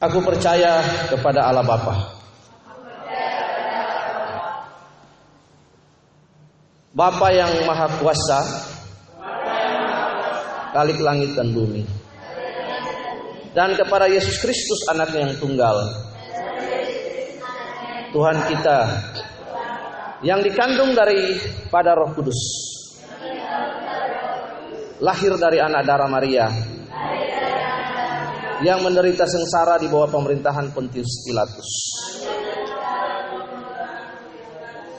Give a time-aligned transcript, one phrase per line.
[0.00, 0.80] Aku percaya
[1.12, 1.92] kepada Allah Bapa.
[6.96, 8.40] Bapa yang Maha Kuasa,
[10.72, 11.84] Kalik langit dan bumi.
[13.52, 15.76] Dan kepada Yesus Kristus anaknya yang tunggal.
[18.16, 18.78] Tuhan kita
[20.24, 21.36] yang dikandung dari
[21.68, 22.40] pada Roh Kudus.
[25.04, 26.79] Lahir dari anak darah Maria
[28.60, 31.70] yang menderita sengsara di bawah pemerintahan Pontius Pilatus.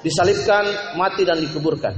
[0.02, 1.94] Disalibkan, mati dan dikuburkan.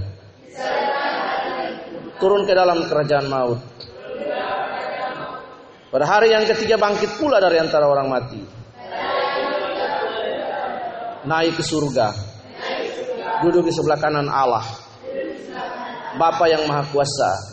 [2.20, 3.60] Turun ke dalam kerajaan maut.
[5.88, 8.42] Pada hari yang ketiga bangkit pula dari antara orang mati.
[11.24, 12.12] Naik ke surga.
[13.48, 14.68] Duduk di sebelah kanan Allah.
[16.20, 17.53] Bapa yang Maha Kuasa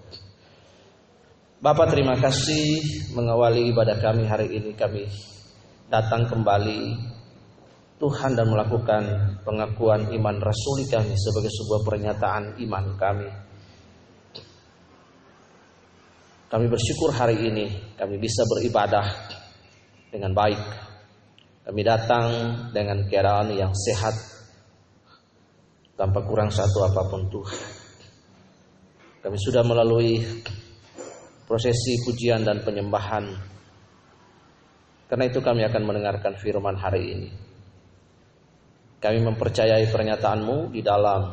[1.61, 2.81] Bapak terima kasih
[3.13, 5.05] mengawali ibadah kami hari ini kami
[5.93, 6.97] datang kembali
[8.01, 9.03] Tuhan dan melakukan
[9.45, 13.29] pengakuan iman rasuli kami sebagai sebuah pernyataan iman kami.
[16.49, 19.05] Kami bersyukur hari ini kami bisa beribadah
[20.09, 20.65] dengan baik.
[21.69, 22.27] Kami datang
[22.73, 24.17] dengan keadaan yang sehat
[25.93, 27.61] tanpa kurang satu apa pun Tuhan.
[29.21, 30.25] Kami sudah melalui
[31.51, 33.27] prosesi pujian dan penyembahan.
[35.11, 37.27] Karena itu kami akan mendengarkan firman hari ini.
[39.03, 41.27] Kami mempercayai pernyataanmu di dalam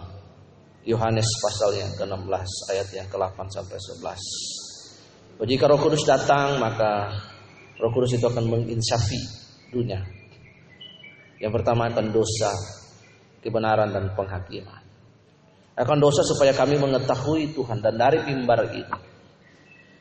[0.82, 3.78] Yohanes pasal yang ke-16 ayat yang ke-8 sampai
[5.38, 5.46] 11.
[5.46, 7.14] Jika Roh Kudus datang maka
[7.78, 9.22] Roh Kudus itu akan menginsafi
[9.70, 10.02] dunia.
[11.38, 12.50] Yang pertama akan dosa,
[13.38, 14.82] kebenaran dan penghakiman.
[15.78, 19.07] Akan dosa supaya kami mengetahui Tuhan dan dari mimbar ini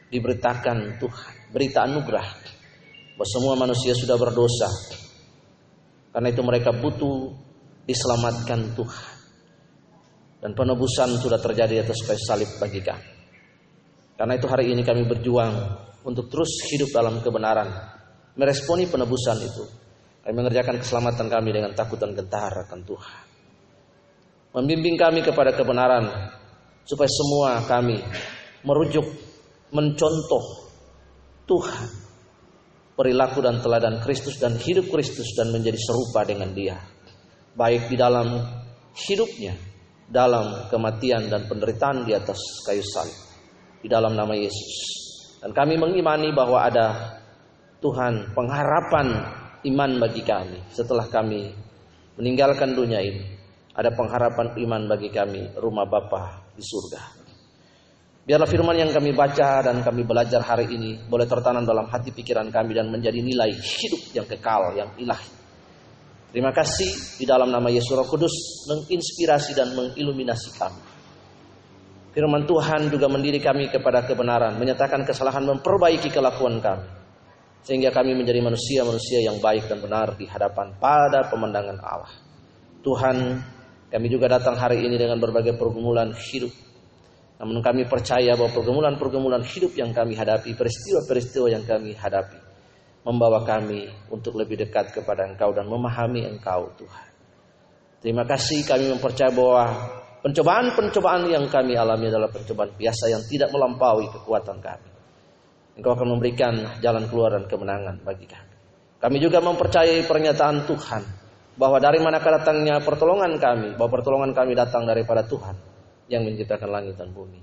[0.07, 2.27] diberitakan Tuhan, berita anugerah
[3.17, 4.69] bahwa semua manusia sudah berdosa.
[6.13, 7.33] Karena itu mereka butuh
[7.85, 9.07] diselamatkan Tuhan.
[10.37, 13.09] Dan penebusan sudah terjadi atas kayu salib bagi kami.
[14.17, 15.53] Karena itu hari ini kami berjuang
[16.05, 17.69] untuk terus hidup dalam kebenaran,
[18.37, 19.65] meresponi penebusan itu.
[20.21, 23.23] Kami mengerjakan keselamatan kami dengan takut dan gentar akan Tuhan.
[24.57, 26.33] Membimbing kami kepada kebenaran
[26.87, 28.01] supaya semua kami
[28.65, 29.05] merujuk
[29.71, 30.67] mencontoh
[31.47, 31.87] Tuhan,
[32.95, 36.75] perilaku dan teladan Kristus dan hidup Kristus dan menjadi serupa dengan Dia,
[37.55, 38.27] baik di dalam
[38.95, 39.55] hidupnya,
[40.07, 43.15] dalam kematian dan penderitaan di atas kayu salib,
[43.83, 44.75] di dalam nama Yesus.
[45.43, 47.19] Dan kami mengimani bahwa ada
[47.77, 49.07] Tuhan pengharapan
[49.69, 51.53] iman bagi kami setelah kami
[52.17, 53.37] meninggalkan dunia ini.
[53.77, 57.16] Ada pengharapan iman bagi kami rumah Bapa di surga.
[58.27, 62.51] Biarlah firman yang kami baca dan kami belajar hari ini boleh tertanam dalam hati pikiran
[62.51, 65.31] kami dan menjadi nilai hidup yang kekal, yang ilahi.
[66.35, 70.81] Terima kasih di dalam nama Yesus Roh Kudus menginspirasi dan mengiluminasi kami.
[72.11, 76.83] Firman Tuhan juga mendiri kami kepada kebenaran, menyatakan kesalahan, memperbaiki kelakuan kami.
[77.63, 82.11] Sehingga kami menjadi manusia-manusia yang baik dan benar di hadapan pada pemandangan Allah.
[82.83, 83.39] Tuhan,
[83.87, 86.66] kami juga datang hari ini dengan berbagai pergumulan hidup
[87.37, 92.41] namun kami percaya bahwa pergumulan-pergumulan hidup yang kami hadapi, peristiwa-peristiwa yang kami hadapi,
[93.05, 97.07] membawa kami untuk lebih dekat kepada Engkau dan memahami Engkau Tuhan.
[98.01, 99.69] Terima kasih kami mempercaya bahwa
[100.25, 104.89] pencobaan-pencobaan yang kami alami adalah pencobaan biasa yang tidak melampaui kekuatan kami.
[105.77, 108.53] Engkau akan memberikan jalan keluar dan kemenangan bagi kami.
[108.97, 111.03] Kami juga mempercayai pernyataan Tuhan
[111.53, 115.76] bahwa dari mana datangnya pertolongan kami, bahwa pertolongan kami datang daripada Tuhan
[116.07, 117.39] yang menciptakan langit dan bumi.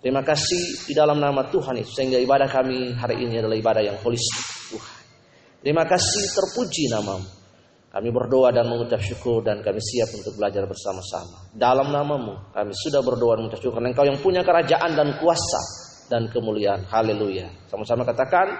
[0.00, 3.98] Terima kasih di dalam nama Tuhan itu sehingga ibadah kami hari ini adalah ibadah yang
[4.04, 4.96] holistik Tuhan.
[5.64, 7.26] Terima kasih terpuji namamu.
[7.90, 11.48] Kami berdoa dan mengucap syukur dan kami siap untuk belajar bersama-sama.
[11.56, 15.60] Dalam namamu kami sudah berdoa dan mengucap syukur engkau yang punya kerajaan dan kuasa
[16.12, 16.84] dan kemuliaan.
[16.86, 17.48] Haleluya.
[17.66, 18.52] Sama-sama katakan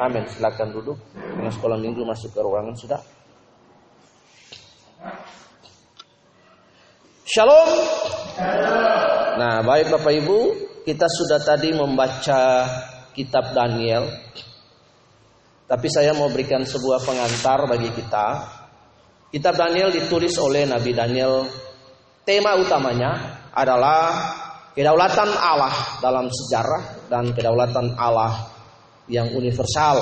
[0.00, 0.22] amin.
[0.30, 0.98] Silakan duduk.
[1.12, 3.00] Dengan sekolah minggu masuk ke ruangan sudah.
[7.28, 8.27] Shalom.
[9.38, 10.38] Nah, baik Bapak Ibu,
[10.86, 12.66] kita sudah tadi membaca
[13.14, 14.06] kitab Daniel.
[15.68, 18.58] Tapi saya mau berikan sebuah pengantar bagi kita
[19.28, 21.44] Kitab Daniel ditulis oleh Nabi Daniel.
[22.24, 24.08] Tema utamanya adalah
[24.72, 28.48] kedaulatan Allah dalam sejarah dan kedaulatan Allah
[29.04, 30.00] yang universal.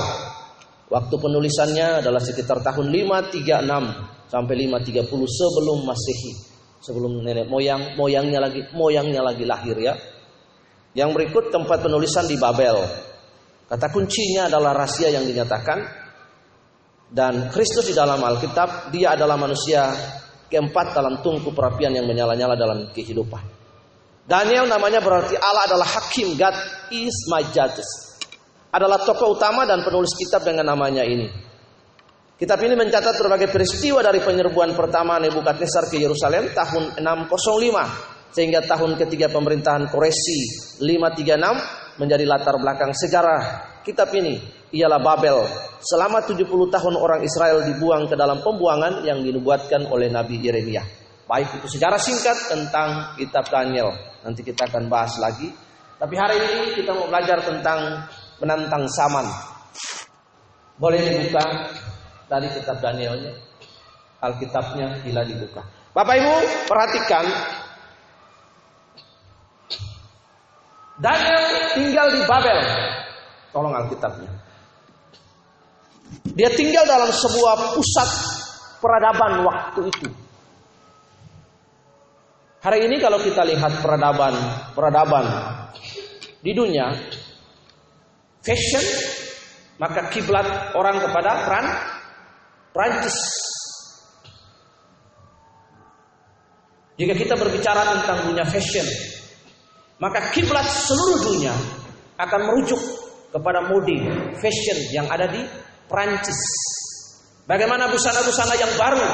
[0.87, 6.33] Waktu penulisannya adalah sekitar tahun 536 sampai 530 sebelum Masehi.
[6.87, 9.99] Sebelum nenek moyang, moyangnya lagi moyangnya lagi lahir ya.
[10.95, 12.79] Yang berikut tempat penulisan di Babel.
[13.67, 15.83] Kata kuncinya adalah rahasia yang dinyatakan
[17.11, 19.91] dan Kristus di dalam Alkitab dia adalah manusia
[20.47, 23.43] keempat dalam tungku perapian yang menyala-nyala dalam kehidupan.
[24.27, 26.55] Daniel namanya berarti Allah adalah hakim, God
[26.95, 27.83] is my judge.
[28.71, 31.46] Adalah tokoh utama dan penulis kitab dengan namanya ini.
[32.37, 39.01] Kitab ini mencatat berbagai peristiwa dari penyerbuan pertama Nebukadnezar ke Yerusalem tahun 605 sehingga tahun
[39.01, 43.41] ketiga pemerintahan Koresi 536 menjadi latar belakang sejarah
[43.81, 44.37] kitab ini
[44.77, 45.49] ialah Babel.
[45.81, 50.85] Selama 70 tahun orang Israel dibuang ke dalam pembuangan yang dinubuatkan oleh Nabi Yeremia.
[51.25, 53.97] Baik itu sejarah singkat tentang kitab Daniel.
[54.21, 55.49] Nanti kita akan bahas lagi.
[55.97, 58.05] Tapi hari ini kita mau belajar tentang
[58.45, 59.25] menantang zaman.
[60.77, 61.73] Boleh dibuka
[62.27, 63.35] dari kitab Danielnya.
[64.23, 65.63] Alkitabnya bila dibuka.
[65.93, 66.35] Bapak Ibu
[66.69, 67.25] perhatikan
[70.97, 71.45] Daniel
[71.77, 72.59] tinggal di Babel.
[73.53, 74.33] Tolong Alkitabnya.
[76.37, 78.11] Dia tinggal dalam sebuah pusat
[78.81, 80.09] peradaban waktu itu.
[82.61, 84.35] Hari ini kalau kita lihat peradaban
[84.75, 85.25] peradaban
[86.43, 86.91] di dunia
[88.43, 88.83] fashion
[89.79, 91.67] maka kiblat orang kepada Pran
[92.77, 93.17] Prancis.
[97.01, 98.85] Jika kita berbicara tentang dunia fashion,
[99.97, 101.57] maka kiblat seluruh dunia
[102.21, 102.81] akan merujuk
[103.33, 103.97] kepada mode
[104.37, 105.41] fashion yang ada di
[105.89, 106.37] Prancis.
[107.49, 109.05] Bagaimana busana-busana yang baru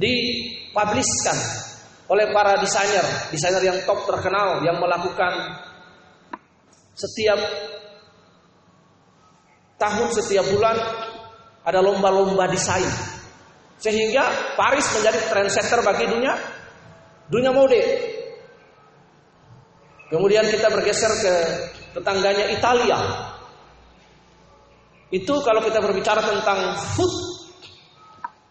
[0.00, 1.36] dipubliskan
[2.08, 5.60] oleh para desainer, desainer yang top terkenal yang melakukan
[6.96, 7.40] setiap
[9.76, 10.76] tahun setiap bulan
[11.64, 12.88] ada lomba-lomba desain.
[13.80, 16.32] Sehingga Paris menjadi trendsetter bagi dunia
[17.28, 17.82] dunia mode.
[20.12, 21.34] Kemudian kita bergeser ke
[21.96, 22.98] tetangganya Italia.
[25.08, 27.12] Itu kalau kita berbicara tentang food,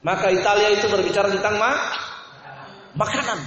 [0.02, 1.72] maka Italia itu berbicara tentang ma
[2.98, 3.40] makanan.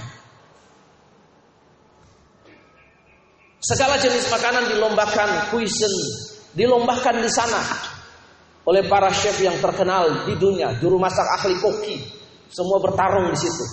[3.57, 5.99] Segala jenis makanan dilombakan, cuisine
[6.55, 7.96] dilombakan di sana
[8.67, 12.03] oleh para chef yang terkenal di dunia, juru masak ahli koki,
[12.51, 13.63] semua bertarung di situ.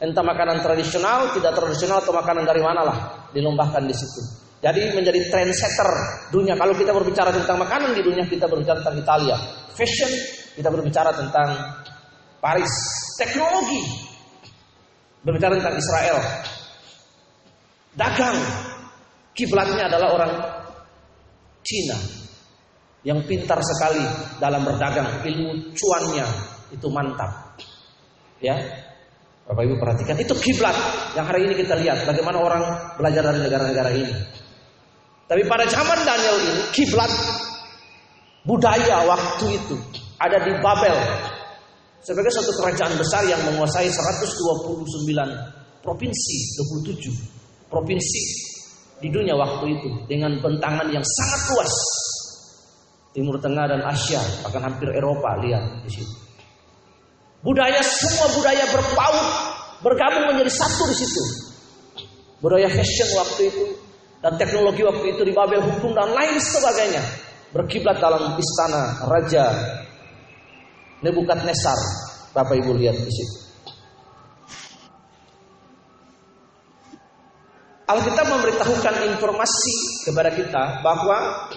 [0.00, 2.98] Entah makanan tradisional, tidak tradisional atau makanan dari mana lah
[3.36, 4.48] dilombakan di situ.
[4.58, 5.90] Jadi menjadi trendsetter
[6.32, 6.56] dunia.
[6.56, 9.36] Kalau kita berbicara tentang makanan di dunia, kita berbicara tentang Italia.
[9.76, 10.10] Fashion,
[10.56, 11.48] kita berbicara tentang
[12.40, 12.72] Paris.
[13.20, 13.82] Teknologi,
[15.26, 16.18] berbicara tentang Israel.
[17.98, 18.38] Dagang,
[19.34, 20.32] kiblatnya adalah orang
[21.66, 22.27] Cina
[23.06, 24.02] yang pintar sekali
[24.42, 26.26] dalam berdagang, ilmu cuannya
[26.74, 27.58] itu mantap.
[28.38, 28.54] Ya,
[29.48, 30.76] Bapak Ibu perhatikan itu kiblat
[31.16, 32.62] yang hari ini kita lihat bagaimana orang
[33.00, 34.14] belajar dari negara-negara ini.
[35.28, 37.12] Tapi pada zaman Daniel ini kiblat
[38.44, 39.76] budaya waktu itu
[40.20, 40.96] ada di Babel
[42.04, 46.36] sebagai suatu kerajaan besar yang menguasai 129 provinsi,
[46.84, 48.22] 27 provinsi
[48.98, 51.72] di dunia waktu itu dengan bentangan yang sangat luas.
[53.18, 56.14] Timur Tengah dan Asia, bahkan hampir Eropa lihat di situ.
[57.42, 59.28] Budaya semua budaya berpaut,
[59.82, 61.22] bergabung menjadi satu di situ.
[62.38, 63.64] Budaya fashion waktu itu
[64.22, 67.02] dan teknologi waktu itu di Babel hukum dan lain sebagainya
[67.50, 69.50] berkiblat dalam istana raja
[71.02, 71.78] Nebukadnezar.
[72.30, 73.36] Bapak Ibu lihat di situ.
[77.88, 81.48] Alkitab memberitahukan informasi kepada kita bahwa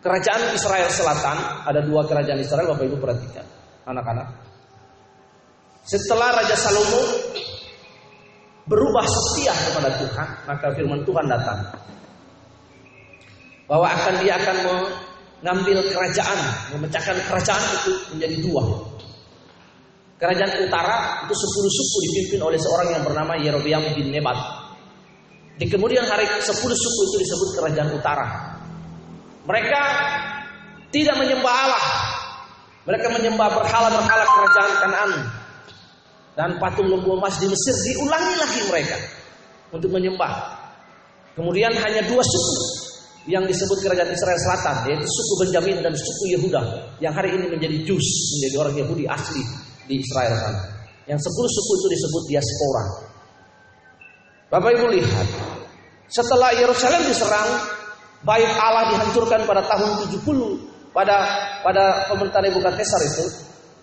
[0.00, 1.36] kerajaan Israel Selatan
[1.68, 3.46] ada dua kerajaan Israel Bapak Ibu perhatikan
[3.84, 4.50] anak-anak
[5.84, 7.02] setelah Raja Salomo
[8.70, 11.58] berubah setia kepada Tuhan, maka firman Tuhan datang
[13.66, 16.38] bahwa akan dia akan mengambil kerajaan,
[16.78, 18.62] memecahkan kerajaan itu menjadi dua.
[20.20, 24.36] Kerajaan utara itu sepuluh suku dipimpin oleh seorang yang bernama Yerobeam bin Nebat.
[25.56, 28.49] Di kemudian hari sepuluh suku itu disebut kerajaan utara.
[29.48, 29.80] Mereka
[30.90, 31.84] tidak menyembah Allah.
[32.88, 35.10] Mereka menyembah berhala-berhala kerajaan Kanaan
[36.34, 38.96] dan patung lembu emas di Mesir diulangi lagi mereka
[39.74, 40.32] untuk menyembah.
[41.36, 42.56] Kemudian hanya dua suku
[43.28, 46.62] yang disebut kerajaan Israel Selatan yaitu suku Benjamin dan suku Yehuda
[47.04, 48.06] yang hari ini menjadi Jus
[48.40, 49.42] menjadi orang Yahudi asli
[49.86, 50.60] di Israel sana.
[51.04, 52.84] Yang sepuluh suku itu disebut diaspora.
[54.50, 55.26] Bapak Ibu lihat,
[56.10, 57.50] setelah Yerusalem diserang,
[58.24, 61.16] bait Allah dihancurkan pada tahun 70 pada
[61.62, 63.24] pada pemerintahan Nebukadnezar itu,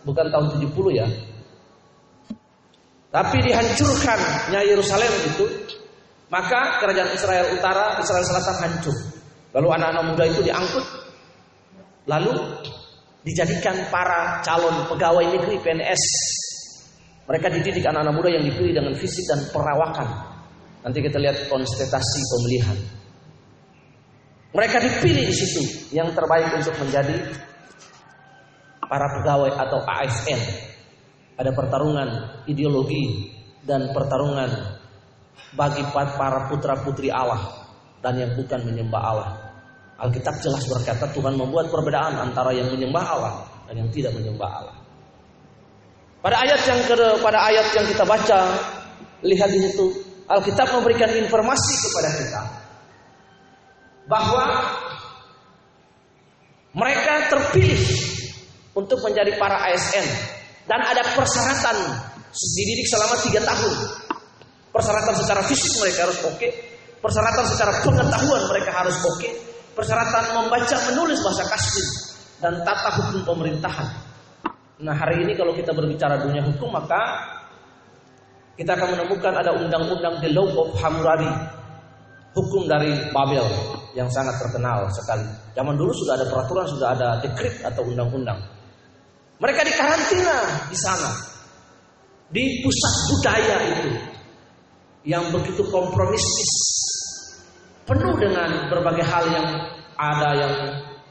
[0.03, 1.07] bukan tahun 70 ya.
[3.07, 5.45] Tapi dihancurkannya Yerusalem itu,
[6.27, 8.95] maka kerajaan Israel Utara, Israel Selatan hancur.
[9.55, 10.85] Lalu anak-anak muda itu diangkut,
[12.05, 12.35] lalu
[13.23, 16.03] dijadikan para calon pegawai negeri PNS.
[17.27, 20.07] Mereka dididik anak-anak muda yang dipilih dengan fisik dan perawakan.
[20.83, 22.77] Nanti kita lihat konstetasi pemilihan.
[24.57, 27.13] Mereka dipilih di situ yang terbaik untuk menjadi
[28.81, 30.41] para pegawai atau ASN.
[31.37, 33.29] Ada pertarungan ideologi
[33.61, 34.81] dan pertarungan
[35.53, 37.69] bagi para putra-putri Allah
[38.01, 39.29] dan yang bukan menyembah Allah.
[40.01, 43.33] Alkitab jelas berkata Tuhan membuat perbedaan antara yang menyembah Allah
[43.69, 44.77] dan yang tidak menyembah Allah.
[46.17, 48.39] Pada ayat yang ke pada ayat yang kita baca,
[49.21, 49.85] lihat di situ
[50.25, 52.66] Alkitab memberikan informasi kepada kita
[54.07, 54.45] bahwa
[56.71, 57.83] mereka terpilih
[58.73, 60.07] untuk menjadi para ASN
[60.67, 61.77] dan ada persyaratan
[62.31, 63.73] dididik selama tiga tahun.
[64.71, 66.47] Persyaratan secara fisik mereka harus oke,
[67.01, 69.29] persyaratan secara pengetahuan mereka harus oke,
[69.73, 71.87] persyaratan membaca menulis bahasa kasih
[72.37, 73.87] dan tata hukum pemerintahan.
[74.85, 77.25] Nah hari ini kalau kita berbicara dunia hukum maka
[78.53, 81.29] kita akan menemukan ada undang-undang The Law of Hammurabi
[82.37, 85.25] hukum dari Babel yang sangat terkenal sekali.
[85.57, 88.37] Zaman dulu sudah ada peraturan, sudah ada dekrit atau undang-undang.
[89.41, 90.37] Mereka dikarantina
[90.69, 91.09] di sana.
[92.29, 93.91] Di pusat budaya itu.
[95.07, 96.51] Yang begitu kompromistis
[97.89, 99.47] penuh dengan berbagai hal yang
[99.97, 100.53] ada yang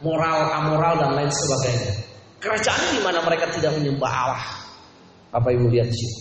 [0.05, 1.93] moral, amoral dan lain sebagainya.
[2.39, 4.47] Kerajaan di mana mereka tidak menyembah Allah.
[5.35, 6.17] Apa ibu lihat di sini?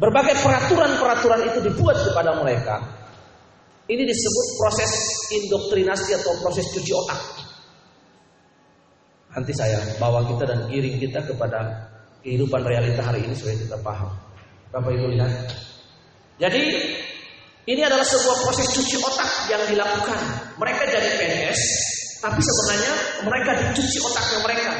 [0.00, 3.01] Berbagai peraturan-peraturan itu dibuat kepada mereka.
[3.92, 4.88] Ini disebut proses
[5.36, 7.20] indoktrinasi atau proses cuci otak.
[9.36, 11.92] Nanti saya bawa kita dan giring kita kepada
[12.24, 14.08] kehidupan realita hari ini supaya kita paham.
[14.72, 15.32] Bapak Ibu lihat.
[16.40, 16.62] Jadi
[17.68, 20.20] ini adalah sebuah proses cuci otak yang dilakukan.
[20.56, 21.60] Mereka jadi PNS,
[22.24, 22.92] tapi sebenarnya
[23.28, 24.72] mereka dicuci otaknya mereka.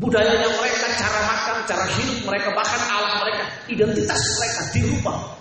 [0.00, 5.39] Budayanya mereka, cara makan, cara hidup mereka, bahkan alam mereka, identitas mereka dirubah.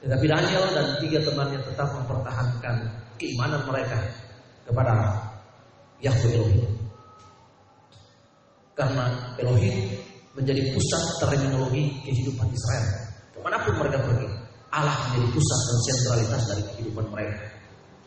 [0.00, 2.76] Tetapi Daniel dan tiga temannya tetap mempertahankan
[3.20, 4.00] keimanan mereka
[4.64, 5.12] kepada
[6.00, 6.72] Yahweh Elohim.
[8.72, 9.92] Karena Elohim
[10.32, 12.88] menjadi pusat terminologi kehidupan Israel.
[13.36, 14.28] Ke mana pun mereka pergi.
[14.72, 17.44] Allah menjadi pusat dan sentralitas dari kehidupan mereka.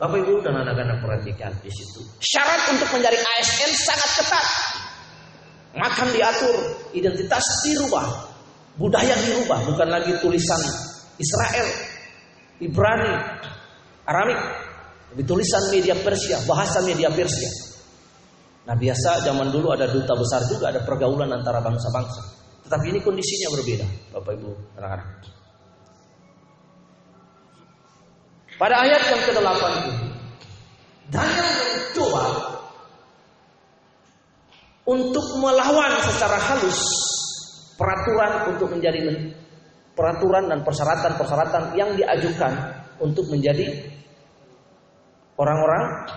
[0.02, 2.02] Bapak Ibu dan anak-anak perhatikan di situ.
[2.26, 4.48] Syarat untuk menjadi ASN sangat ketat.
[5.78, 6.58] Makan diatur,
[6.98, 8.06] identitas dirubah,
[8.82, 10.62] budaya dirubah, bukan lagi tulisan
[11.20, 11.68] Israel,
[12.62, 13.14] Ibrani,
[14.08, 14.40] Aramik,
[15.14, 17.50] tapi tulisan media Persia, bahasa media Persia.
[18.64, 22.22] Nah biasa zaman dulu ada duta besar juga, ada pergaulan antara bangsa-bangsa.
[22.64, 25.08] Tetapi ini kondisinya berbeda, Bapak Ibu, anak-anak.
[28.56, 29.94] Pada ayat yang ke-8 ini,
[31.12, 32.26] Daniel mencoba
[34.88, 36.80] untuk melawan secara halus
[37.76, 39.00] peraturan untuk menjadi
[39.94, 42.54] peraturan dan persyaratan-persyaratan yang diajukan
[43.02, 43.70] untuk menjadi
[45.38, 46.10] orang-orang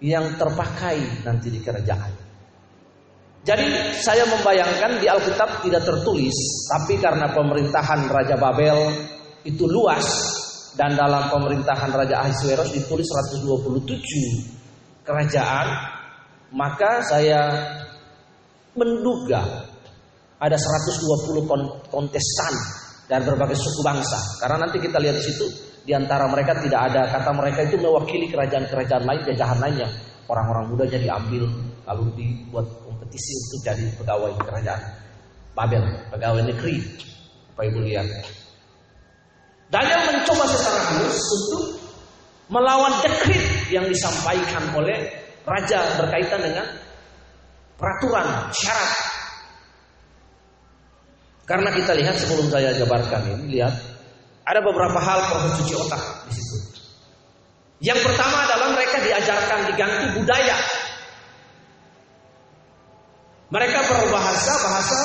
[0.00, 2.12] yang terpakai nanti di kerajaan.
[3.40, 6.36] Jadi saya membayangkan di Alkitab tidak tertulis,
[6.68, 8.92] tapi karena pemerintahan Raja Babel
[9.48, 10.04] itu luas,
[10.76, 15.66] dan dalam pemerintahan Raja Ahasuerus ditulis 127 kerajaan,
[16.54, 17.40] maka saya
[18.76, 19.66] menduga
[20.40, 22.54] ada 120 kontestan
[23.10, 24.38] dari berbagai suku bangsa.
[24.38, 25.46] Karena nanti kita lihat di situ
[25.82, 29.90] di antara mereka tidak ada kata mereka itu mewakili kerajaan-kerajaan lain, jajahan lainnya.
[30.30, 31.50] Orang-orang muda jadi ambil
[31.90, 34.82] lalu dibuat kompetisi untuk jadi pegawai kerajaan
[35.58, 35.82] Babel,
[36.14, 36.78] pegawai negeri.
[37.50, 38.06] Apa Ibu lihat?
[39.70, 41.62] Daniel mencoba secara halus untuk
[42.50, 45.10] melawan dekrit yang disampaikan oleh
[45.42, 46.66] raja berkaitan dengan
[47.74, 49.09] peraturan syarat.
[51.50, 53.74] Karena kita lihat sebelum saya jabarkan ini, lihat
[54.46, 55.98] ada beberapa hal proses cuci otak
[56.30, 56.56] di situ.
[57.82, 60.56] Yang pertama adalah mereka diajarkan diganti budaya.
[63.50, 64.98] Mereka berbahasa bahasa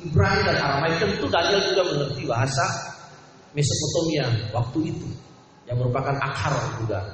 [0.00, 0.96] Ibrani dan Aramaik.
[0.96, 2.64] Tentu Daniel juga mengerti bahasa
[3.52, 5.08] Mesopotamia waktu itu
[5.68, 7.04] yang merupakan akar juga.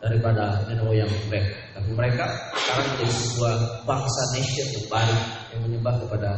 [0.00, 1.60] daripada nenek moyang mereka.
[1.76, 2.24] Tapi mereka
[2.56, 5.18] sekarang menjadi sebuah bangsa nation yang baru
[5.52, 6.30] yang menyembah kepada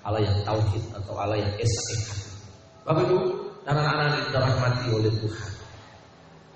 [0.00, 1.94] Allah yang tauhid atau Allah yang esa.
[2.88, 3.18] Bapak Ibu
[3.68, 5.50] dan anak-anak yang dirahmati oleh Tuhan.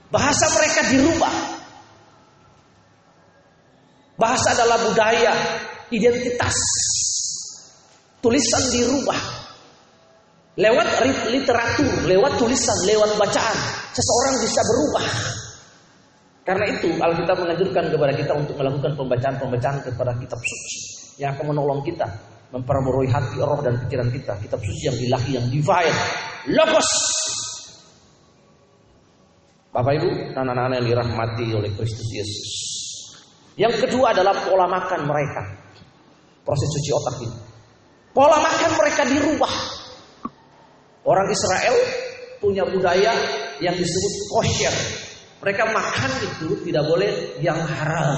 [0.09, 1.35] Bahasa mereka dirubah.
[4.15, 5.35] Bahasa adalah budaya,
[5.93, 6.57] identitas.
[8.25, 9.21] Tulisan dirubah.
[10.55, 10.87] Lewat
[11.35, 13.59] literatur, lewat tulisan, lewat bacaan,
[13.91, 15.07] seseorang bisa berubah.
[16.47, 20.79] Karena itu Alkitab menganjurkan kepada kita untuk melakukan pembacaan-pembacaan kepada kitab suci
[21.19, 22.07] yang akan menolong kita
[22.53, 24.37] memperbarui hati, roh dan pikiran kita.
[24.43, 25.99] Kitab suci yang ilahi, yang divine,
[26.53, 26.91] logos.
[29.75, 32.51] Bapak Ibu anak-anak yang dirahmati oleh Kristus Yesus.
[33.59, 35.43] Yang kedua adalah pola makan mereka.
[36.45, 37.39] Proses cuci otak ini.
[38.15, 39.55] Pola makan mereka dirubah.
[41.05, 41.75] Orang Israel
[42.39, 43.13] punya budaya
[43.59, 44.75] yang disebut kosher
[45.45, 48.17] mereka makan itu tidak boleh yang haram.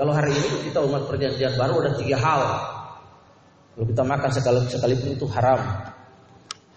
[0.00, 2.40] Kalau hari ini kita umat perjanjian baru ada tiga hal.
[3.76, 5.60] Kalau kita makan sekali sekalipun itu haram.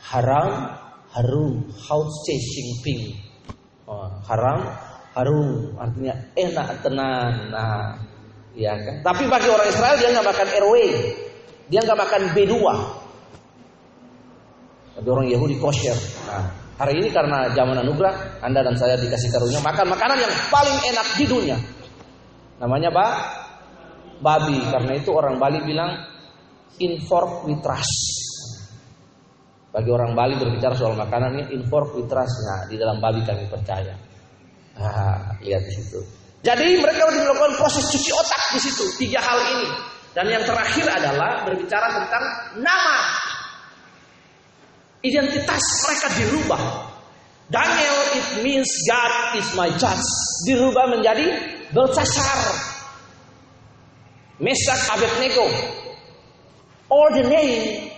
[0.04, 0.50] Haram,
[1.16, 3.16] harum, house chasing ping.
[3.88, 4.68] Oh, haram,
[5.16, 7.56] harum, artinya enak tenang.
[7.56, 7.96] Nah,
[8.52, 9.00] ya kan.
[9.00, 10.76] Tapi bagi orang Israel dia nggak makan RW,
[11.72, 12.54] dia nggak makan B2.
[15.00, 15.96] Bagi orang Yahudi kosher.
[16.28, 20.80] Nah, Hari ini karena zaman anugerah, Anda dan saya dikasih karunia makan makanan yang paling
[20.88, 21.60] enak di dunia.
[22.56, 23.08] Namanya apa?
[24.24, 24.64] Babi.
[24.64, 25.92] Karena itu orang Bali bilang
[26.78, 27.98] inform with trust.
[29.70, 32.38] Bagi orang Bali berbicara soal makanannya inform with trust.
[32.46, 33.94] Nah, di dalam babi kami percaya.
[34.78, 36.00] Nah, lihat di situ.
[36.40, 38.86] Jadi mereka melakukan proses cuci otak di situ.
[38.96, 39.70] Tiga hal ini.
[40.16, 42.24] Dan yang terakhir adalah berbicara tentang
[42.64, 42.98] nama.
[45.06, 46.64] Identitas mereka dirubah.
[47.50, 50.06] Daniel it means God is my judge.
[50.46, 51.28] Dirubah menjadi
[51.74, 52.40] Belshazzar.
[54.40, 55.46] Mesak Abednego.
[56.90, 57.90] All the name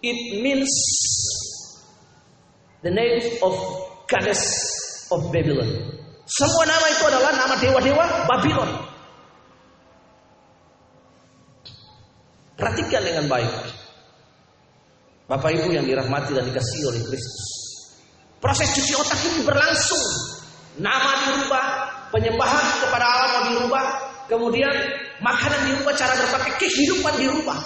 [0.00, 0.72] it means
[2.80, 3.54] the name of
[4.08, 4.42] goddess
[5.12, 5.68] of Babylon.
[6.30, 8.70] Semua nama itu adalah nama dewa-dewa Babylon.
[12.56, 13.52] Perhatikan dengan baik.
[15.26, 17.42] Bapak Ibu yang dirahmati dan dikasih oleh Kristus.
[18.40, 20.04] Proses cuci otak ini berlangsung.
[20.80, 21.64] Nama dirubah,
[22.14, 23.84] penyembahan kepada Allah dirubah,
[24.32, 24.72] kemudian
[25.20, 27.60] makanan dirubah, cara berpakaian, kehidupan dirubah.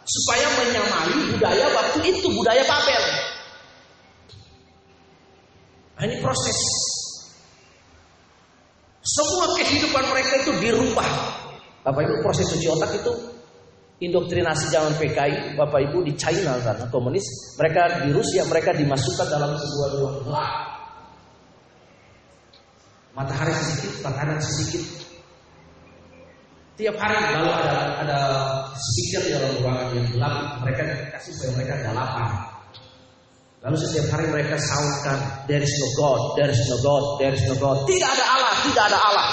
[0.00, 3.02] Supaya menyamai budaya waktu itu, budaya Babel.
[6.00, 6.56] Nah, ini proses.
[9.04, 11.08] Semua kehidupan mereka itu dirubah.
[11.80, 13.12] Bapak Ibu proses cuci otak itu
[14.00, 17.24] indoktrinasi zaman PKI, Bapak Ibu di China karena komunis,
[17.60, 20.52] mereka di Rusia mereka dimasukkan dalam sebuah ruang gelap.
[23.12, 24.84] Matahari sedikit, makanan sedikit.
[26.80, 28.18] Tiap hari lalu ada ada
[28.72, 32.24] speaker di dalam ruangan yang gelap, mereka kasih supaya mereka ada.
[33.60, 37.44] Lalu setiap hari mereka soundkan, there is no God, there is no God, there is
[37.44, 37.84] no God.
[37.84, 39.28] Tidak ada Allah, tidak ada Allah.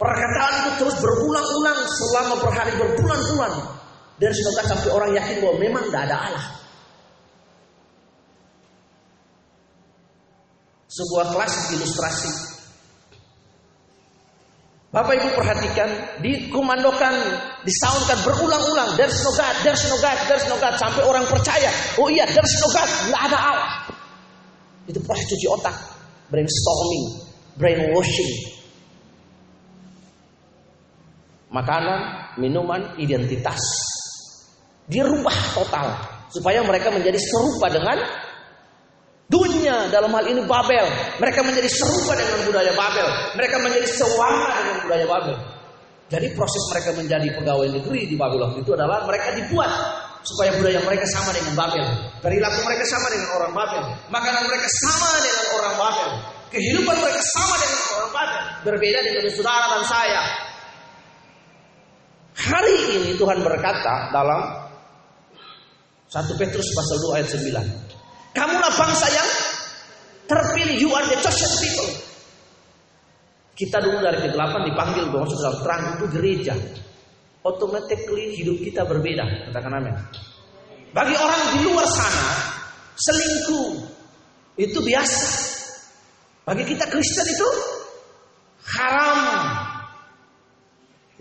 [0.00, 3.52] Perkataan itu terus berulang-ulang selama berhari berbulan-bulan.
[4.16, 6.46] Dan semoga sampai orang yakin bahwa memang tidak ada Allah.
[10.88, 12.53] Sebuah klasik ilustrasi.
[14.94, 15.90] Bapak Ibu perhatikan,
[16.22, 17.14] dikumandokan,
[17.66, 18.94] disaunkan berulang-ulang.
[18.94, 20.78] There's no God, there's no God, there's no God.
[20.78, 21.66] Sampai orang percaya,
[21.98, 23.70] oh iya there's no God, nggak ada Allah.
[24.86, 25.74] Itu proses cuci otak,
[26.30, 27.04] brainstorming,
[27.58, 28.54] brainwashing.
[31.50, 33.58] Makanan, minuman, identitas.
[34.86, 35.90] Dirubah total
[36.30, 37.98] supaya mereka menjadi serupa dengan
[39.28, 40.86] dunia dalam hal ini Babel.
[41.20, 43.08] Mereka menjadi serupa dengan budaya Babel.
[43.38, 45.36] Mereka menjadi sewarna dengan budaya Babel.
[46.12, 49.72] Jadi proses mereka menjadi pegawai negeri di Babel itu adalah mereka dibuat
[50.24, 51.84] supaya budaya mereka sama dengan Babel.
[52.20, 53.82] Perilaku mereka sama dengan orang Babel.
[54.12, 56.10] Makanan mereka sama dengan orang Babel.
[56.52, 58.42] Kehidupan mereka sama dengan orang Babel.
[58.64, 60.22] Berbeda dengan saudara dan saya.
[62.34, 64.40] Hari ini Tuhan berkata dalam
[66.10, 67.83] 1 Petrus pasal 2 ayat 9.
[68.34, 69.30] Kamulah bangsa yang
[70.26, 70.74] terpilih.
[70.82, 71.90] You are the chosen people.
[73.54, 76.54] Kita dulu dari ke-8 dipanggil bahwa dalam terang itu gereja.
[77.46, 79.22] Automatically hidup kita berbeda.
[79.50, 79.94] Katakan amin.
[80.90, 82.26] Bagi orang di luar sana,
[82.98, 83.70] selingkuh
[84.58, 85.26] itu biasa.
[86.42, 87.48] Bagi kita Kristen itu
[88.74, 89.20] haram.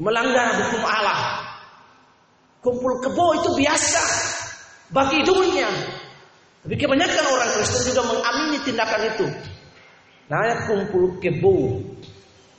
[0.02, 1.46] Melanggar hukum Allah.
[2.66, 4.04] Kumpul kebo itu biasa
[4.90, 5.70] bagi dunia.
[6.64, 9.28] Tapi kebanyakan orang Kristen juga mengamini tindakan itu.
[10.32, 11.84] Nah, kumpul kebo.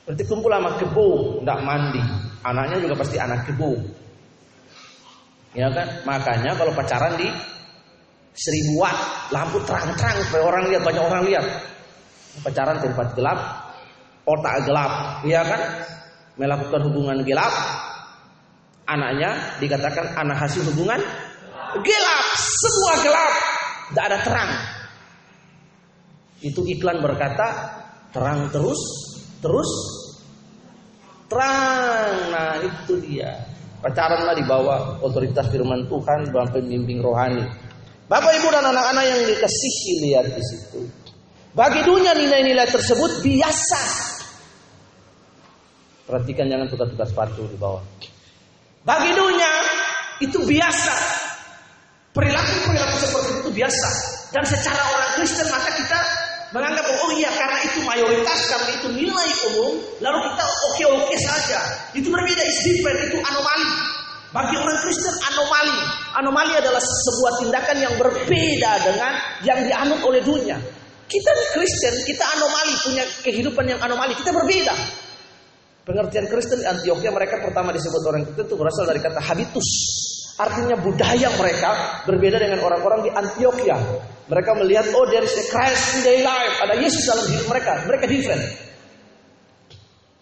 [0.04, 2.02] Berarti kumpul sama kebo, tidak mandi.
[2.44, 3.72] Anaknya juga pasti anak kebo.
[5.56, 5.88] Ya kan?
[6.04, 7.32] Makanya kalau pacaran di
[8.36, 8.98] seribu watt,
[9.32, 11.46] lampu terang-terang supaya orang lihat, banyak orang lihat.
[12.44, 13.38] Pacaran tempat gelap,
[14.28, 14.92] otak gelap,
[15.24, 15.60] ya kan?
[16.34, 17.54] Melakukan hubungan gelap,
[18.84, 20.98] anaknya dikatakan anak hasil hubungan
[21.80, 23.32] gelap, semua gelap,
[23.90, 24.52] tidak ada terang.
[26.44, 27.46] Itu iklan berkata
[28.12, 28.80] terang terus,
[29.40, 29.70] terus
[31.28, 32.32] terang.
[32.32, 33.32] Nah itu dia.
[33.84, 37.44] Pacaranlah di bawah otoritas firman Tuhan, bawah pembimbing rohani.
[38.08, 40.80] Bapak Ibu dan anak-anak yang dikasihi lihat di situ.
[41.52, 43.82] Bagi dunia nilai-nilai tersebut biasa.
[46.04, 47.80] Perhatikan jangan tukar-tukar sepatu di bawah.
[48.84, 49.52] Bagi dunia
[50.20, 50.96] itu biasa.
[52.14, 53.88] Perilaku-perilaku seperti itu biasa.
[54.30, 55.98] Dan secara orang Kristen maka kita
[56.54, 61.58] menganggap oh iya karena itu mayoritas karena itu nilai umum lalu kita oke oke saja.
[61.90, 63.70] Itu berbeda is different itu anomali.
[64.30, 65.78] Bagi orang Kristen anomali.
[66.14, 70.54] Anomali adalah sebuah tindakan yang berbeda dengan yang dianut oleh dunia.
[71.10, 74.14] Kita Kristen kita anomali punya kehidupan yang anomali.
[74.14, 75.02] Kita berbeda.
[75.82, 79.68] Pengertian Kristen di Antioquia mereka pertama disebut orang Kristen itu berasal dari kata habitus
[80.34, 83.78] Artinya budaya mereka berbeda dengan orang-orang di Antioquia.
[84.26, 86.54] Mereka melihat, oh there is a Christ in their life.
[86.64, 87.72] Ada Yesus dalam hidup mereka.
[87.86, 88.44] Mereka different.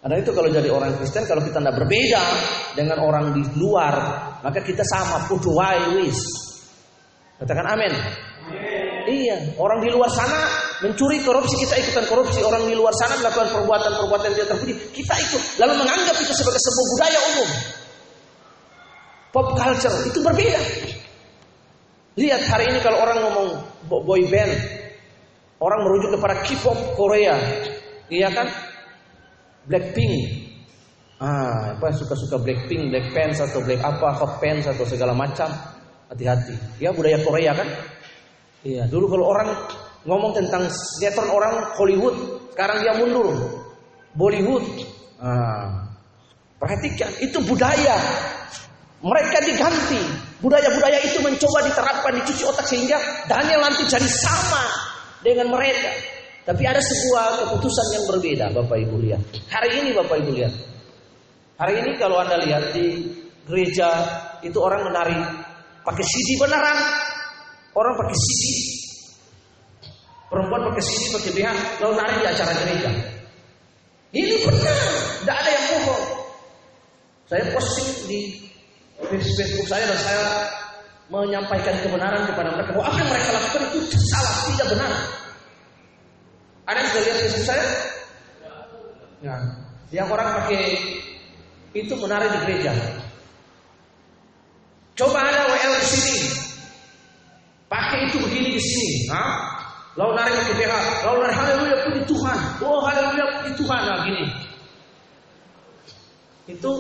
[0.03, 2.23] Karena itu kalau jadi orang Kristen, kalau kita tidak berbeda
[2.75, 3.95] dengan orang di luar,
[4.43, 5.31] maka kita sama.
[5.31, 6.19] Putuwai wis.
[7.39, 7.93] Katakan amin.
[9.07, 10.47] Iya, orang di luar sana
[10.83, 12.43] mencuri korupsi, kita ikutan korupsi.
[12.43, 15.43] Orang di luar sana melakukan perbuatan-perbuatan yang tidak terpuji, kita ikut.
[15.63, 17.51] Lalu menganggap itu sebagai sebuah budaya umum.
[19.33, 20.61] Pop culture itu berbeda.
[22.21, 23.49] Lihat hari ini kalau orang ngomong
[23.89, 24.53] boy band,
[25.57, 27.33] orang merujuk kepada K-pop Korea,
[28.13, 28.45] iya kan?
[29.65, 30.45] Blackpink.
[31.17, 35.49] Ah, apa suka-suka Blackpink, Blackpants atau Black apa, Hot Pants atau segala macam.
[36.13, 36.53] Hati-hati.
[36.77, 37.69] Ya budaya Korea kan?
[38.69, 39.49] Iya, dulu kalau orang
[40.05, 42.15] ngomong tentang sinetron orang Hollywood,
[42.53, 43.33] sekarang dia mundur.
[44.13, 44.67] Bollywood.
[45.17, 45.89] Ah,
[46.61, 47.97] perhatikan, itu budaya.
[49.03, 50.03] Mereka diganti.
[50.43, 52.99] Budaya-budaya itu mencoba diterapkan, dicuci otak sehingga
[53.31, 54.63] Daniel nanti jadi sama
[55.23, 55.91] dengan mereka.
[56.43, 59.23] Tapi ada sebuah keputusan yang berbeda Bapak Ibu lihat.
[59.47, 60.55] Hari ini Bapak Ibu lihat.
[61.63, 63.07] Hari ini kalau Anda lihat di
[63.47, 63.87] gereja
[64.43, 65.15] itu orang menari
[65.87, 66.79] pakai CD beneran.
[67.79, 68.43] Orang pakai CD.
[70.27, 71.49] Perempuan pakai CD, pakai BH,
[71.85, 72.91] lalu nari di acara gereja.
[74.13, 74.79] Ini benar,
[75.25, 76.05] tidak ada yang bohong.
[77.29, 78.21] Saya posting di
[79.11, 80.25] Facebook saya dan saya
[81.11, 84.93] menyampaikan kebenaran kepada mereka bahwa apa yang mereka lakukan itu salah, tidak benar.
[86.63, 87.67] Ada yang sudah lihat Facebook saya?
[89.23, 89.37] Ya.
[89.93, 90.63] Yang orang pakai
[91.73, 92.73] itu menari di gereja.
[94.93, 96.21] Coba ada WL di sini.
[97.69, 99.09] Pakai itu begini di sini.
[99.09, 99.25] Ha?
[99.97, 100.75] Lalu nari pakai BH.
[101.09, 102.39] Lalu nari haleluya puji Tuhan.
[102.61, 103.81] Oh haleluya puji Tuhan.
[103.89, 104.25] Nah gini.
[106.53, 106.73] Itu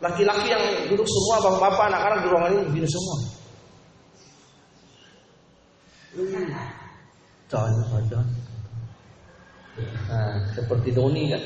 [0.00, 3.16] Laki-laki yang duduk semua, bapak-bapak, anak-anak di ruangan ini begini semua.
[7.52, 8.20] Jangan ada.
[10.08, 11.42] Nah, seperti Doni kan.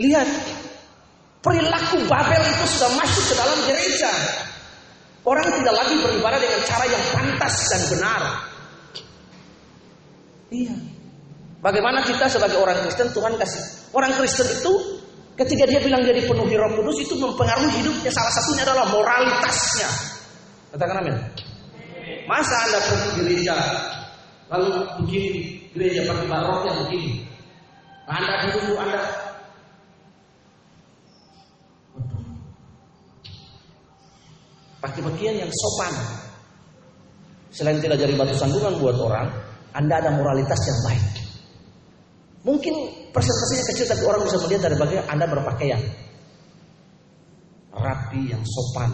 [0.00, 0.28] Lihat,
[1.44, 4.12] perilaku Babel itu sudah masuk ke dalam gereja.
[5.28, 8.22] Orang tidak lagi beribadah dengan cara yang pantas dan benar.
[10.48, 10.74] Iya.
[11.60, 14.72] Bagaimana kita sebagai orang Kristen Tuhan kasih orang Kristen itu
[15.40, 19.88] ketika dia bilang dia dipenuhi Roh Kudus itu mempengaruhi hidupnya salah satunya adalah moralitasnya.
[20.76, 21.16] Katakan amin.
[22.28, 23.54] Masa Anda pergi gereja
[24.50, 24.70] lalu
[25.02, 25.40] begini
[25.74, 27.12] gereja pakai baroknya begini.
[28.10, 29.00] Anda dulu Anda
[34.80, 35.94] pakai pakaian yang sopan.
[37.50, 39.26] Selain tidak jadi batu sandungan buat orang,
[39.74, 41.06] Anda ada moralitas yang baik.
[42.46, 42.74] Mungkin
[43.10, 45.80] persentasenya kecil tapi orang bisa melihat dari bagaimana Anda berpakaian.
[47.70, 48.90] Rapi, yang sopan.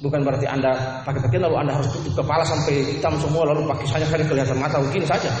[0.00, 3.86] Bukan berarti Anda pakai pakaian lalu Anda harus tutup kepala sampai hitam semua lalu pakai
[3.88, 5.32] saja kali kelihatan mata mungkin saja.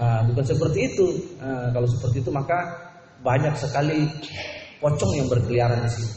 [0.00, 1.06] Nah, bukan seperti itu.
[1.40, 2.58] Nah, kalau seperti itu maka
[3.20, 4.08] banyak sekali
[4.80, 6.12] pocong yang berkeliaran di sini.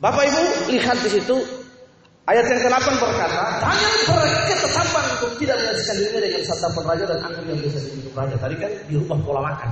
[0.00, 1.36] Bapak Ibu lihat di situ
[2.26, 4.95] Ayat yang ke-8 berkata, Daniel berketetapan untuk
[5.40, 8.36] tidak menyaksikan dirinya dengan santapan raja dan anggur yang biasa diminum raja.
[8.36, 9.70] Tadi kan dirubah pola makan.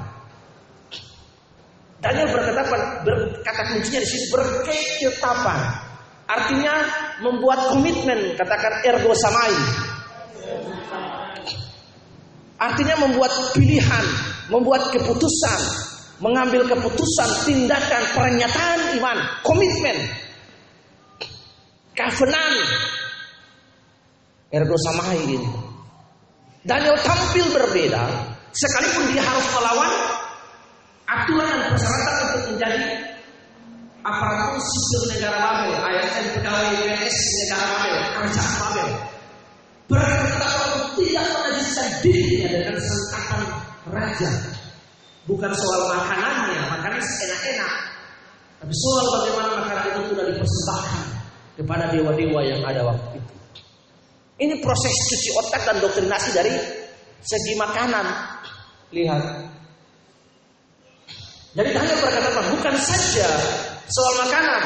[2.04, 5.58] Daniel berketetapan, berkata kuncinya di sini berketetapan.
[6.24, 6.74] Artinya
[7.24, 9.52] membuat komitmen, katakan ergo samai.
[12.60, 14.04] Artinya membuat pilihan,
[14.52, 15.60] membuat keputusan,
[16.20, 19.96] mengambil keputusan, tindakan, pernyataan iman, komitmen,
[21.96, 22.58] covenant.
[24.54, 25.42] Ergo samai ini.
[26.62, 28.06] Daniel tampil berbeda,
[28.54, 29.92] sekalipun dia harus melawan
[31.10, 32.82] aturan dan persyaratan untuk menjadi
[34.06, 38.88] aparatur sipil negara Babel, ASN pegawai PNS negara Babel, kerajaan Babel.
[39.90, 40.48] Berkata
[41.02, 43.42] tidak menajiskan dirinya dengan sangkaan
[43.90, 44.30] raja.
[45.26, 47.72] Bukan soal makanannya, makanan enak-enak.
[48.62, 51.06] Tapi soal bagaimana makanan itu sudah dipersembahkan
[51.58, 53.34] kepada dewa-dewa yang ada waktu itu.
[54.34, 56.54] Ini proses cuci otak dan doktrinasi dari
[57.22, 58.06] segi makanan.
[58.90, 59.22] Lihat.
[61.54, 63.30] Jadi Daniel berkata bukan saja
[63.86, 64.62] soal makanan.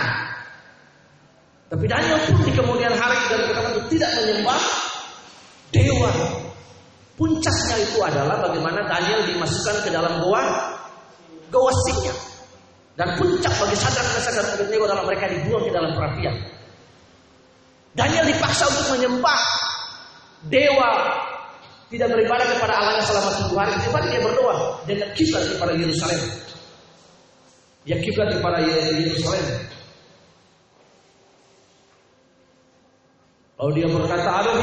[1.68, 4.60] Tapi Daniel pun di kemudian hari dan berkata tidak menyembah
[5.68, 6.12] dewa.
[7.18, 10.42] Puncaknya itu adalah bagaimana Daniel dimasukkan ke dalam goa
[11.52, 12.14] goa singa.
[12.96, 16.34] Dan puncak bagi sadar sadar Abednego adalah mereka dibuang ke dalam perapian.
[17.94, 19.38] Daniel dipaksa untuk menyembah
[20.50, 20.92] dewa
[21.88, 23.72] tidak beribadah kepada Allahnya selama tujuh hari.
[23.80, 26.20] Cepat dia berdoa dengan kiblat kepada Yerusalem.
[27.88, 29.46] Dia kiblat kepada Yerusalem.
[33.58, 34.56] Lalu dia berkata, Aduh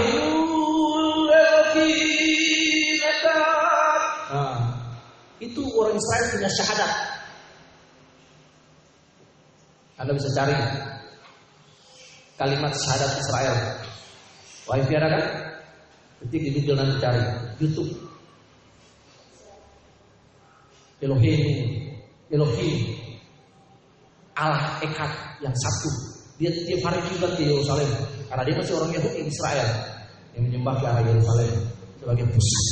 [4.25, 4.57] Nah,
[5.39, 6.91] itu orang Israel punya syahadat.
[9.95, 10.55] Anda bisa cari
[12.35, 13.55] kalimat syahadat Israel.
[14.67, 15.44] Wifi ada kan?
[16.23, 17.21] Ketik di Google nanti cari
[17.59, 17.91] YouTube.
[21.03, 21.41] Elohim,
[22.31, 22.75] Elohim,
[24.35, 25.07] Allah Eka
[25.43, 25.91] yang satu.
[26.35, 27.87] Dia tiap hari juga di Yerusalem
[28.27, 29.69] karena dia masih orang Yahudi Israel
[30.35, 31.51] yang menyembah ke arah Yerusalem
[31.99, 32.65] sebagai pusat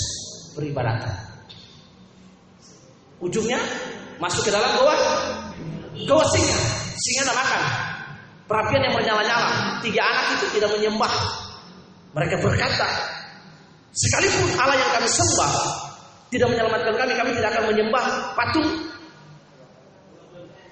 [0.60, 1.16] peribadatan.
[3.24, 3.60] Ujungnya
[4.20, 4.96] masuk ke dalam goa,
[6.04, 6.60] goa singa,
[7.00, 7.64] singa tidak makan.
[8.44, 11.14] Perapian yang menyala-nyala, tiga anak itu tidak menyembah.
[12.12, 12.88] Mereka berkata,
[13.94, 15.54] sekalipun Allah yang kami sembah
[16.34, 18.70] tidak menyelamatkan kami, kami tidak akan menyembah patung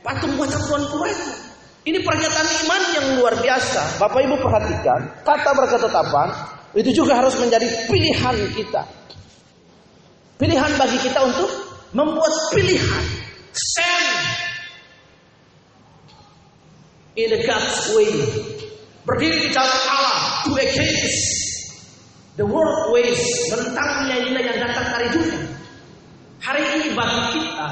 [0.01, 0.81] patung buatan Tuhan
[1.13, 1.29] itu.
[1.81, 3.97] Ini pernyataan iman yang luar biasa.
[3.97, 6.29] Bapak Ibu perhatikan, kata berketetapan
[6.77, 8.86] itu juga harus menjadi pilihan kita.
[10.38, 11.49] Pilihan bagi kita untuk
[11.93, 13.01] membuat pilihan.
[13.49, 14.10] Stand
[17.17, 18.13] in the God's way.
[19.01, 21.40] Berdiri di jalan Allah to against
[22.35, 22.91] the world.
[22.91, 25.41] Menentang nilai-nilai yang datang dari dunia.
[26.41, 27.67] Hari ini bagi kita,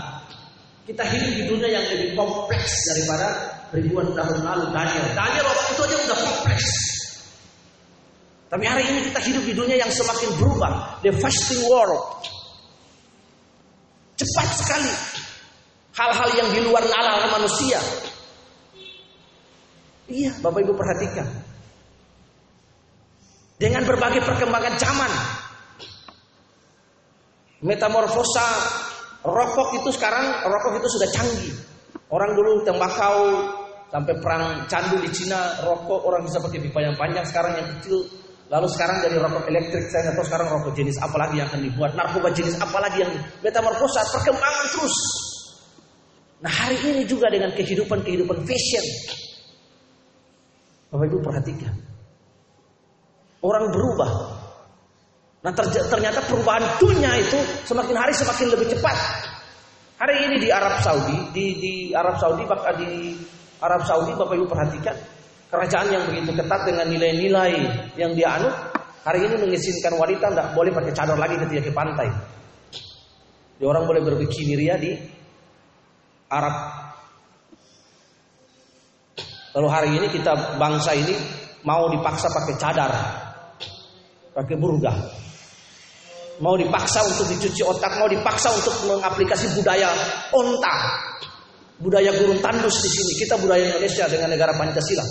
[0.85, 3.27] kita hidup di dunia yang lebih kompleks daripada
[3.73, 5.05] ribuan tahun lalu Daniel.
[5.17, 6.67] Daniel waktu itu aja udah kompleks.
[8.49, 11.01] Tapi hari ini kita hidup di dunia yang semakin berubah.
[11.05, 12.25] The fasting world.
[14.17, 14.93] Cepat sekali.
[15.93, 17.77] Hal-hal yang di luar nalar manusia.
[20.09, 21.48] Iya, Bapak Ibu perhatikan.
[23.59, 25.11] Dengan berbagai perkembangan zaman.
[27.59, 28.47] Metamorfosa
[29.19, 31.55] rokok itu sekarang rokok itu sudah canggih.
[32.07, 33.51] Orang dulu tembakau
[33.91, 37.99] sampai perang candu di Cina, rokok orang bisa pakai pipa yang panjang, sekarang yang kecil
[38.49, 41.61] Lalu sekarang dari rokok elektrik, saya nggak tahu sekarang rokok jenis apa lagi yang akan
[41.69, 43.13] dibuat, narkoba jenis apa lagi yang
[43.45, 44.97] metamorfosa, perkembangan terus.
[46.41, 48.85] Nah hari ini juga dengan kehidupan-kehidupan fashion.
[50.89, 51.88] Bapak Ibu perhatikan.
[53.39, 54.11] Orang berubah.
[55.39, 55.55] Nah
[55.87, 58.97] ternyata perubahan dunia itu semakin hari semakin lebih cepat.
[59.99, 63.15] Hari ini di Arab Saudi, di, di Arab Saudi, bahkan di
[63.59, 64.95] Arab Saudi, Bapak Ibu perhatikan,
[65.49, 67.53] Kerajaan yang begitu ketat dengan nilai-nilai
[67.97, 68.53] yang dia anut,
[69.01, 72.05] hari ini mengizinkan wanita tidak boleh pakai cadar lagi ketika ke pantai.
[73.57, 74.93] Di orang boleh berbikini ria di
[76.29, 76.53] Arab.
[79.57, 81.17] Lalu hari ini kita bangsa ini
[81.65, 82.91] mau dipaksa pakai cadar,
[84.39, 84.93] pakai burga.
[86.39, 89.91] Mau dipaksa untuk dicuci otak, mau dipaksa untuk mengaplikasi budaya
[90.31, 90.75] onta,
[91.83, 93.11] budaya gurun tandus di sini.
[93.19, 95.03] Kita budaya Indonesia dengan negara Pancasila.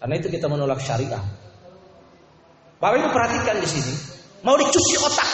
[0.00, 1.20] Karena itu kita menolak syariah.
[2.80, 3.92] Bapak Ibu perhatikan di sini,
[4.40, 5.30] mau dicuci otak.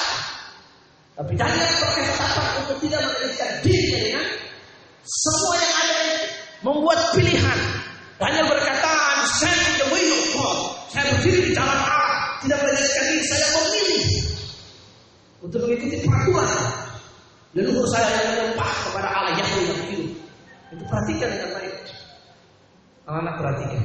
[1.22, 4.26] Tapi Daniel berkesempatan untuk tidak menjadikan diri dengan
[5.06, 5.98] semua yang ada.
[6.58, 7.58] Membuat pilihan.
[8.18, 8.90] Daniel berkata,
[9.38, 10.08] saya in the way.
[10.88, 12.07] Saya berdiri di jalan Allah.
[12.44, 14.04] Tidak menjadikan diri saya memilih.
[15.42, 16.52] Untuk mengikuti peraturan.
[17.56, 19.78] Leluhur saya yang menyembah kepada Allah yang hidup.
[20.68, 21.74] Itu perhatikan dengan baik.
[23.08, 23.82] Anak-anak perhatikan.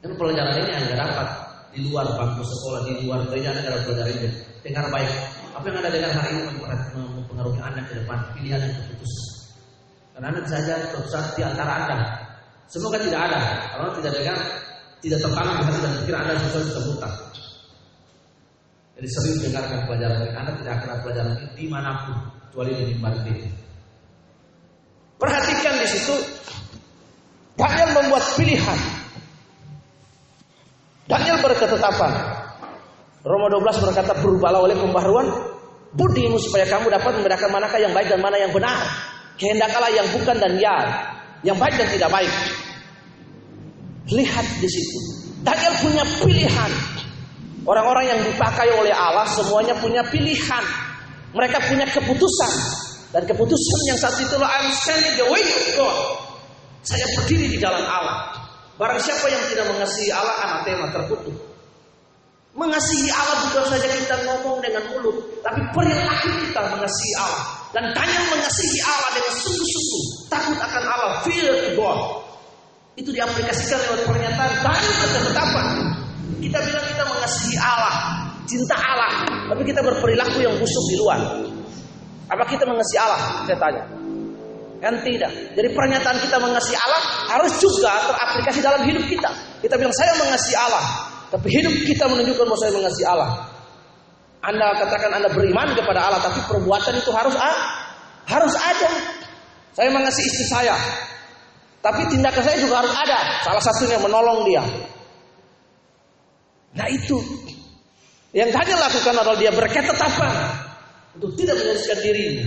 [0.00, 1.28] Dan pelajaran ini hanya dapat
[1.76, 4.28] di luar bangku sekolah, di luar gereja Anda dalam belajar ini.
[4.64, 5.12] Dengar baik.
[5.52, 6.42] Apa yang Anda dengar hari ini
[6.96, 9.28] mempengaruhi Anda ke depan, pilihan dan keputusan.
[10.16, 11.96] Karena Anda bisa saja terusan di antara Anda.
[12.70, 13.40] Semoga tidak ada.
[13.74, 14.38] Kalau tidak dengar,
[15.00, 17.12] tidak tertanam hati dan pikir Anda sesuatu sebutan.
[19.00, 20.32] Jadi sering dengarkan pelajaran ini.
[20.36, 22.16] Anda tidak akan pelajaran ini di mana pun,
[22.48, 23.48] kecuali di mimbar ini.
[25.16, 26.16] Perhatikan di situ,
[27.56, 28.78] Daniel membuat pilihan.
[31.08, 32.12] Daniel berketetapan.
[33.20, 35.28] Roma 12 berkata berubahlah oleh pembaharuan
[35.92, 38.80] budimu supaya kamu dapat membedakan manakah yang baik dan mana yang benar.
[39.36, 40.76] Kehendaklah yang bukan dan ya,
[41.40, 42.32] yang baik dan tidak baik.
[44.08, 44.98] Lihat di situ.
[45.44, 46.72] Daniel punya pilihan.
[47.68, 50.64] Orang-orang yang dipakai oleh Allah semuanya punya pilihan.
[51.36, 52.52] Mereka punya keputusan.
[53.10, 55.98] Dan keputusan yang satu itulah I'm standing the way of God.
[56.86, 58.32] Saya berdiri di jalan Allah.
[58.80, 61.36] Barang siapa yang tidak mengasihi Allah, anatema terkutuk.
[62.56, 67.44] Mengasihi Allah bukan saja kita ngomong dengan mulut, tapi perilaku kita mengasihi Allah.
[67.76, 71.98] Dan Daniel mengasihi Allah dengan sungguh-sungguh, takut akan Allah, fear God.
[72.98, 75.62] Itu diaplikasikan lewat pernyataan Daniel berkata
[76.40, 77.94] Kita bilang kita mengasihi Allah,
[78.48, 79.12] cinta Allah,
[79.52, 81.20] tapi kita berperilaku yang busuk di luar.
[82.30, 83.44] Apa kita mengasihi Allah?
[83.44, 83.84] Saya tanya.
[84.80, 85.28] Kan tidak.
[85.52, 87.02] Jadi pernyataan kita mengasihi Allah
[87.36, 89.28] harus juga teraplikasi dalam hidup kita.
[89.60, 90.84] Kita bilang saya mengasihi Allah,
[91.28, 93.30] tapi hidup kita menunjukkan bahwa saya mengasihi Allah.
[94.40, 97.36] Anda katakan Anda beriman kepada Allah, tapi perbuatan itu harus
[98.24, 98.90] harus ada.
[99.76, 100.74] Saya mengasihi istri saya,
[101.80, 103.18] tapi tindakan saya juga harus ada.
[103.40, 104.64] Salah satunya menolong dia.
[106.76, 107.16] Nah itu
[108.30, 110.32] yang hanya lakukan adalah dia berketetapan
[111.18, 112.46] untuk tidak menyaksikan dirinya.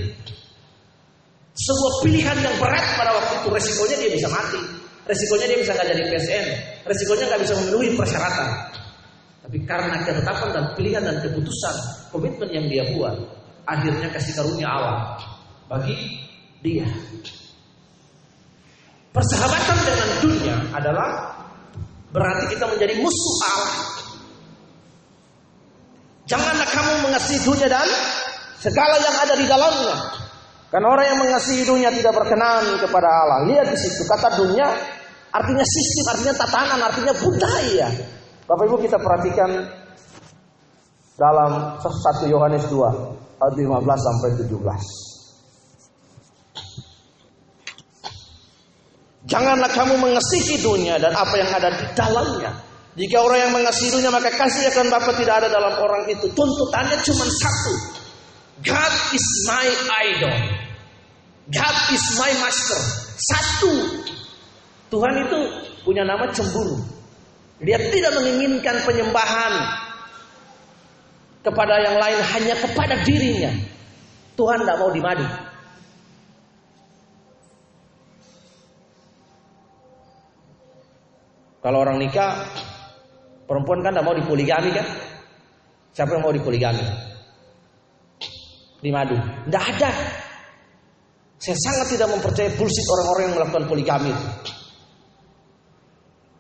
[1.54, 4.62] Sebuah pilihan yang berat pada waktu itu resikonya dia bisa mati.
[5.04, 6.46] Resikonya dia bisa nggak jadi PSN.
[6.88, 8.50] Resikonya nggak bisa memenuhi persyaratan.
[9.44, 11.76] Tapi karena ketetapan dan pilihan dan keputusan,
[12.16, 13.12] komitmen yang dia buat,
[13.68, 15.20] akhirnya kasih karunia Allah
[15.68, 16.00] bagi
[16.64, 16.88] dia.
[19.14, 21.10] Persahabatan dengan dunia adalah
[22.10, 23.74] berarti kita menjadi musuh Allah.
[26.26, 27.86] Janganlah kamu mengasihi dunia dan
[28.58, 29.96] segala yang ada di dalamnya.
[30.74, 33.40] Karena orang yang mengasihi dunia tidak berkenan kepada Allah.
[33.46, 34.66] Lihat di situ kata dunia
[35.30, 37.88] artinya sistem, artinya tatanan, artinya budaya.
[38.50, 39.50] Bapak Ibu kita perhatikan
[41.22, 42.82] dalam 1 Yohanes 2
[43.46, 45.03] ayat 15 sampai 17.
[49.24, 52.52] Janganlah kamu mengasihi dunia dan apa yang ada di dalamnya.
[52.94, 56.28] Jika orang yang mengasihi dunia maka kasih akan Bapa tidak ada dalam orang itu.
[56.36, 57.74] Tuntutannya cuma satu.
[58.62, 59.68] God is my
[60.12, 60.36] idol.
[61.50, 62.80] God is my master.
[63.18, 63.74] Satu.
[64.92, 65.40] Tuhan itu
[65.88, 66.84] punya nama cemburu.
[67.64, 69.54] Dia tidak menginginkan penyembahan
[71.44, 73.52] kepada yang lain hanya kepada dirinya.
[74.38, 75.26] Tuhan tidak mau dimadu.
[81.64, 82.44] Kalau orang nikah,
[83.48, 84.84] perempuan kan tidak mau dipoligami kan?
[85.96, 86.84] Siapa yang mau dipoligami?
[88.84, 89.16] Dimadu.
[89.16, 89.92] Tidak ada.
[91.40, 94.12] Saya sangat tidak mempercayai bullshit orang-orang yang melakukan poligami.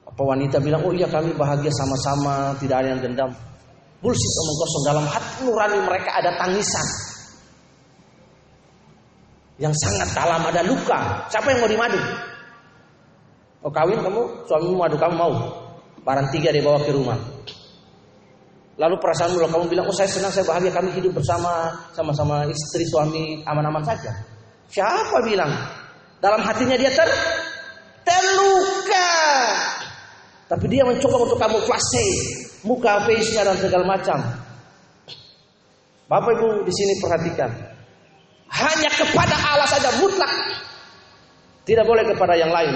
[0.03, 3.31] Apa wanita bilang, oh iya kami bahagia sama-sama, tidak ada yang dendam.
[4.03, 4.83] Bullshit omong kosong.
[4.91, 6.87] Dalam hati nurani mereka ada tangisan.
[9.55, 11.31] Yang sangat dalam ada luka.
[11.31, 11.99] Siapa yang mau dimadu?
[13.63, 15.33] Oh kawin kamu, suamimu madu kamu mau.
[16.03, 17.15] Barang tiga dibawa ke rumah.
[18.75, 23.39] Lalu perasaanmu kamu bilang, oh saya senang, saya bahagia, kami hidup bersama, sama-sama istri, suami,
[23.47, 24.11] aman-aman saja.
[24.67, 25.53] Siapa bilang?
[26.19, 27.07] Dalam hatinya dia ter
[28.03, 29.11] terluka.
[30.49, 32.07] Tapi dia mencoba untuk kamu kamuflase
[32.67, 34.19] muka face-nya dan segala macam.
[36.09, 37.51] Bapak Ibu di sini perhatikan.
[38.53, 40.33] Hanya kepada Allah saja mutlak.
[41.63, 42.75] Tidak boleh kepada yang lain.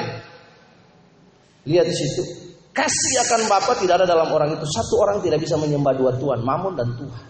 [1.68, 2.24] Lihat di situ.
[2.72, 4.64] Kasih akan Bapak tidak ada dalam orang itu.
[4.70, 7.26] Satu orang tidak bisa menyembah dua Tuhan, Mamun dan Tuhan.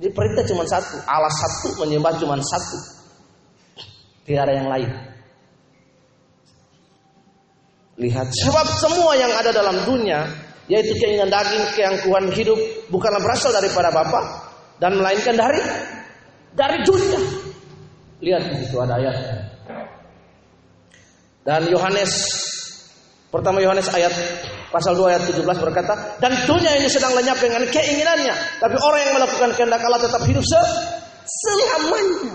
[0.00, 1.00] Jadi perintah cuma satu.
[1.08, 2.78] Allah satu menyembah cuma satu.
[4.28, 4.90] Tidak ada yang lain.
[8.00, 10.24] Lihat sebab semua yang ada dalam dunia
[10.70, 12.56] yaitu keinginan daging, keangkuhan hidup
[12.88, 14.22] bukanlah berasal daripada Bapa
[14.78, 15.60] dan melainkan dari
[16.54, 17.20] dari dunia.
[18.24, 19.16] Lihat di situ ada ayat.
[21.44, 22.12] Dan Yohanes
[23.30, 24.12] pertama Yohanes ayat
[24.70, 29.14] pasal 2 ayat 17 berkata, dan dunia ini sedang lenyap dengan keinginannya, tapi orang yang
[29.18, 32.34] melakukan kehendak Allah tetap hidup selamanya.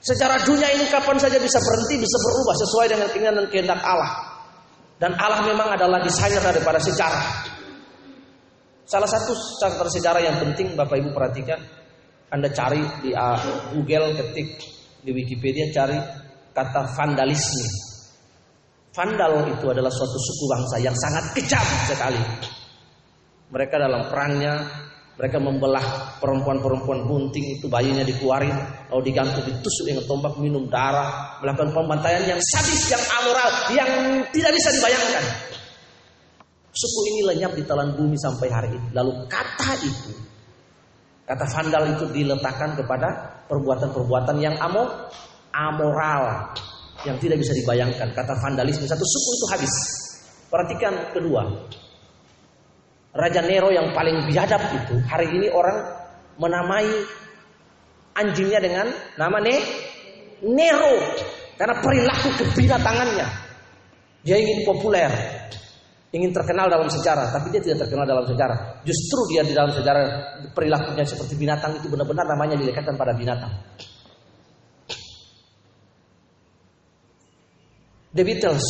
[0.00, 4.12] Secara dunia ini kapan saja bisa berhenti, bisa berubah sesuai dengan keinginan dan kehendak Allah.
[4.96, 7.48] Dan Allah memang adalah desainer daripada sejarah.
[8.84, 11.60] Salah satu catatan sejarah yang penting Bapak Ibu perhatikan,
[12.32, 14.60] Anda cari di uh, Google ketik
[15.04, 15.96] di Wikipedia cari
[16.52, 17.89] kata vandalisme.
[18.90, 22.18] Vandal itu adalah suatu suku bangsa yang sangat kejam sekali.
[23.50, 24.66] Mereka dalam perangnya
[25.20, 28.56] mereka membelah perempuan-perempuan bunting itu bayinya dikeluarin,
[28.88, 33.90] lalu digantung ditusuk dengan tombak, minum darah, melakukan pembantaian yang sadis, yang amoral, yang
[34.32, 35.24] tidak bisa dibayangkan.
[36.72, 38.88] Suku ini lenyap di telan bumi sampai hari ini.
[38.96, 40.12] Lalu kata itu,
[41.28, 43.08] kata vandal itu diletakkan kepada
[43.44, 44.88] perbuatan-perbuatan yang amo,
[45.52, 46.48] amoral,
[47.08, 48.12] yang tidak bisa dibayangkan.
[48.12, 49.74] Kata vandalisme satu suku itu habis.
[50.50, 51.46] Perhatikan kedua,
[53.14, 55.78] Raja Nero yang paling biadab itu hari ini orang
[56.38, 56.86] menamai
[58.18, 59.56] anjingnya dengan nama ne
[60.46, 60.96] Nero
[61.54, 63.28] karena perilaku kebinatangannya.
[64.20, 65.08] Dia ingin populer,
[66.12, 68.84] ingin terkenal dalam sejarah, tapi dia tidak terkenal dalam sejarah.
[68.84, 70.04] Justru dia di dalam sejarah
[70.52, 73.52] perilakunya seperti binatang itu benar-benar namanya dilekatkan pada binatang.
[78.10, 78.66] The Beatles.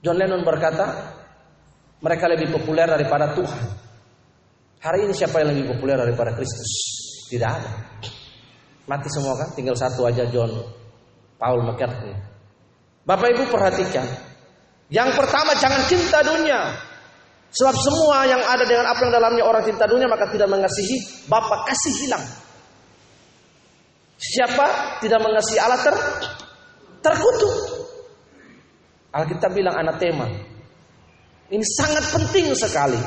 [0.00, 1.16] John Lennon berkata,
[2.00, 3.64] mereka lebih populer daripada Tuhan.
[4.80, 6.70] Hari ini siapa yang lebih populer daripada Kristus?
[7.28, 7.72] Tidak ada.
[8.88, 9.52] Mati semua kan?
[9.52, 10.50] Tinggal satu aja John
[11.36, 12.16] Paul McCartney.
[13.04, 14.08] Bapak Ibu perhatikan.
[14.88, 16.76] Yang pertama jangan cinta dunia.
[17.50, 21.68] Sebab semua yang ada dengan apa yang dalamnya orang cinta dunia maka tidak mengasihi Bapak
[21.68, 22.24] kasih hilang.
[24.20, 25.96] Siapa tidak mengasihi Allah ter
[27.02, 27.54] terkutuk.
[29.10, 30.30] Alkitab bilang anatema.
[31.50, 33.00] Ini sangat penting sekali.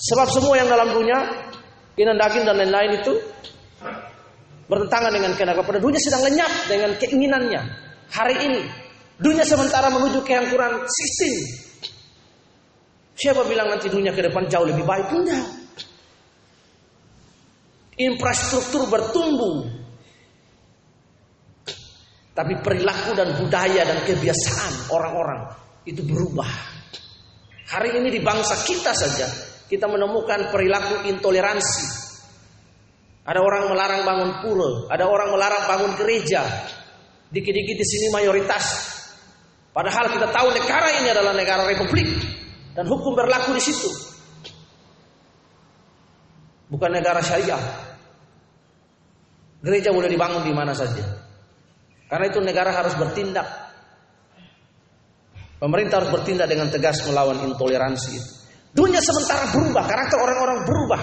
[0.00, 1.18] Sebab semua yang dalam dunia,
[1.92, 3.12] keinginan daging dan lain-lain itu
[4.64, 7.62] bertentangan dengan kehendak pada dunia sedang lenyap dengan keinginannya.
[8.10, 8.62] Hari ini
[9.20, 11.34] dunia sementara menuju kehancuran sistem.
[13.20, 15.12] Siapa bilang nanti dunia ke depan jauh lebih baik?
[15.12, 15.44] Enggak.
[18.00, 19.68] Infrastruktur bertumbuh.
[22.30, 25.50] Tapi perilaku dan budaya dan kebiasaan orang-orang
[25.82, 26.48] itu berubah.
[27.70, 29.26] Hari ini di bangsa kita saja
[29.70, 32.10] kita menemukan perilaku intoleransi.
[33.22, 36.42] Ada orang melarang bangun pura, ada orang melarang bangun gereja.
[37.30, 38.66] Dikit-dikit di sini mayoritas.
[39.70, 42.10] Padahal kita tahu negara ini adalah negara republik
[42.74, 43.90] dan hukum berlaku di situ.
[46.66, 47.62] Bukan negara syariah.
[49.62, 51.29] Gereja boleh dibangun di mana saja.
[52.10, 53.70] Karena itu negara harus bertindak
[55.60, 58.30] Pemerintah harus bertindak dengan tegas melawan intoleransi itu.
[58.72, 61.02] Dunia sementara berubah, karakter orang-orang berubah.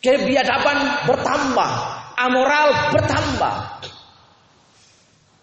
[0.00, 1.70] Kebiadaban bertambah,
[2.16, 3.54] amoral bertambah.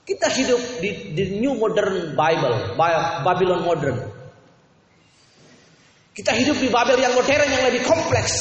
[0.10, 2.74] Kita hidup di, di New Modern Bible,
[3.22, 4.00] Babylon Modern.
[6.18, 8.34] Kita hidup di Babel yang modern yang lebih kompleks.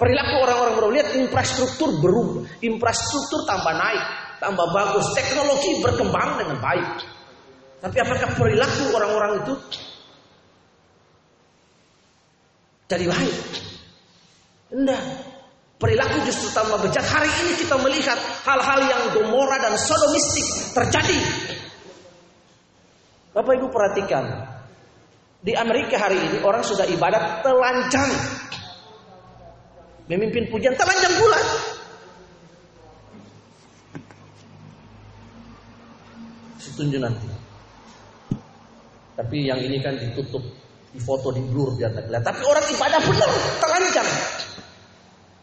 [0.00, 0.94] Perilaku orang-orang berubah.
[0.96, 6.90] Lihat infrastruktur berubah, infrastruktur tambah naik tambah bagus, teknologi berkembang dengan baik.
[7.84, 9.54] Tapi apakah perilaku orang-orang itu
[12.88, 13.36] jadi baik?
[14.74, 15.02] Enggak.
[15.80, 17.00] Perilaku justru tambah bejat.
[17.00, 21.20] Hari ini kita melihat hal-hal yang gomora dan sodomistik terjadi.
[23.32, 24.24] Bapak Ibu perhatikan.
[25.40, 28.12] Di Amerika hari ini orang sudah ibadat telanjang.
[30.10, 31.40] Memimpin pujian telanjang pula.
[36.80, 37.28] tunjuk nanti.
[39.20, 40.40] Tapi yang ini kan ditutup,
[40.96, 42.24] di foto, di blur tak kelihatan.
[42.24, 43.30] Tapi orang ibadah benar
[43.60, 44.08] telanjang.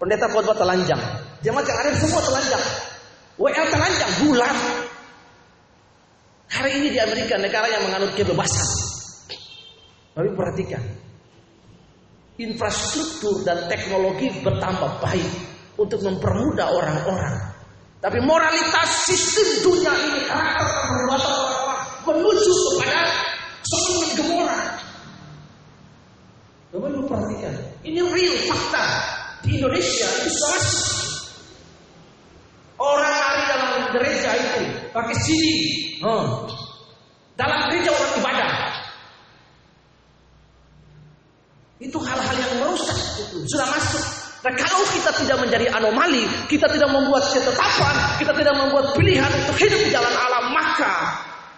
[0.02, 1.02] Pendeta khotbah telanjang.
[1.46, 2.64] Jemaat yang ada semua telanjang.
[3.38, 4.56] WL telanjang bulan.
[6.50, 8.68] Hari ini di Amerika negara yang menganut kebebasan.
[10.18, 10.82] Tapi perhatikan.
[12.38, 15.30] Infrastruktur dan teknologi bertambah baik
[15.78, 17.58] untuk mempermudah orang-orang
[17.98, 23.02] tapi moralitas sistem dunia ini karakter perbuatan orang-orang menuju kepada
[23.66, 24.60] Sodom Gemora.
[26.72, 28.86] Coba lu perhatikan, ini real fakta
[29.42, 30.66] di Indonesia itu salah
[32.78, 34.64] Orang hari dalam gereja itu
[34.94, 35.44] pakai CD,
[36.06, 36.46] oh.
[37.34, 38.52] dalam gereja orang ibadah.
[41.78, 44.04] Itu hal-hal yang merusak itu sudah masuk
[44.46, 49.58] Nah kalau kita tidak menjadi anomali, kita tidak membuat ketetapan, kita tidak membuat pilihan untuk
[49.58, 50.94] hidup di jalan alam, maka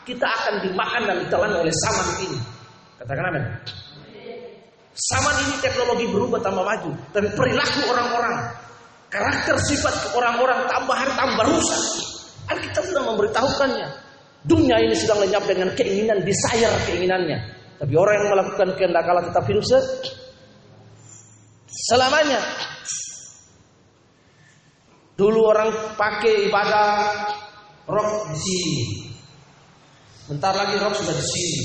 [0.08, 2.40] kita akan dimakan dan ditelan oleh zaman ini.
[2.98, 3.44] Katakan amin.
[4.96, 8.36] Zaman ini teknologi berubah tambah maju, tapi perilaku orang-orang,
[9.12, 11.82] karakter sifat orang-orang tambah hari tambah rusak.
[12.48, 13.88] Alkitab sudah memberitahukannya.
[14.50, 17.59] Dunia ini sedang lenyap dengan keinginan, desire keinginannya.
[17.80, 19.64] Tapi orang yang melakukan kehendak Allah tetap hidup
[21.88, 22.44] selamanya.
[25.16, 26.88] Dulu orang pakai ibadah
[27.88, 28.78] rok di sini.
[30.28, 31.64] Bentar lagi rok sudah di sini.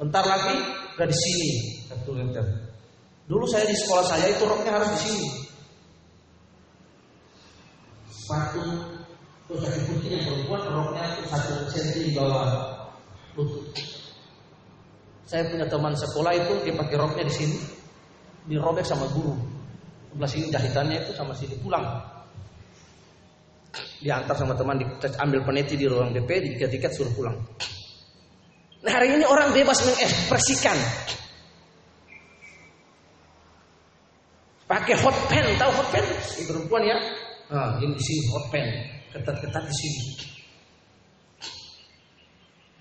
[0.00, 0.56] Bentar lagi
[0.92, 1.50] sudah di sini.
[3.24, 5.28] Dulu saya di sekolah saya itu roknya harus di sini.
[8.12, 8.64] Sepatu
[9.44, 12.48] terus kaki putih yang perempuan roknya satu senti di bawah
[13.36, 13.93] lutut.
[15.34, 17.58] Saya punya teman sekolah itu dia pakai roknya di sini,
[18.46, 19.34] dirobek sama guru.
[20.14, 21.82] Sebelah sini jahitannya itu sama sini pulang.
[23.98, 27.34] Diantar sama teman, ambil peneti di ruang DP, diikat-ikat suruh pulang.
[28.86, 30.78] Nah hari ini orang bebas mengekspresikan.
[34.70, 36.06] Pakai hot pen, tahu hot pen?
[36.30, 36.94] Si perempuan ya.
[37.50, 38.66] Nah, ini di sini hot pen,
[39.10, 40.00] ketat-ketat di sini.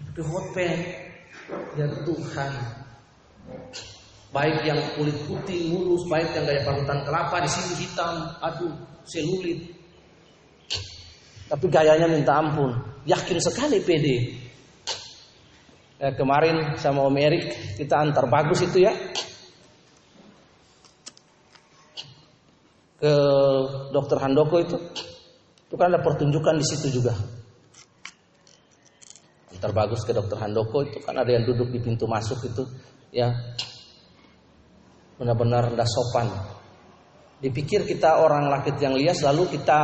[0.05, 0.71] Pakai hot pen,
[1.77, 2.51] ya Tuhan.
[4.33, 8.73] Baik yang kulit putih mulus, baik yang gaya parutan kelapa di sini hitam, aduh,
[9.05, 9.61] selulit.
[11.45, 12.73] Tapi gayanya minta ampun,
[13.05, 14.41] yakin sekali pede.
[16.01, 18.91] Ya, kemarin sama Om Erik kita antar bagus itu ya.
[22.97, 23.13] Ke
[23.93, 24.75] Dokter Handoko itu,
[25.69, 27.13] itu kan ada pertunjukan di situ juga.
[29.63, 32.67] Antar bagus ke Dokter Handoko itu kan ada yang duduk di pintu masuk itu,
[33.15, 33.31] ya
[35.15, 36.27] benar-benar rendah sopan.
[37.39, 39.79] Dipikir kita orang laki yang lias lalu kita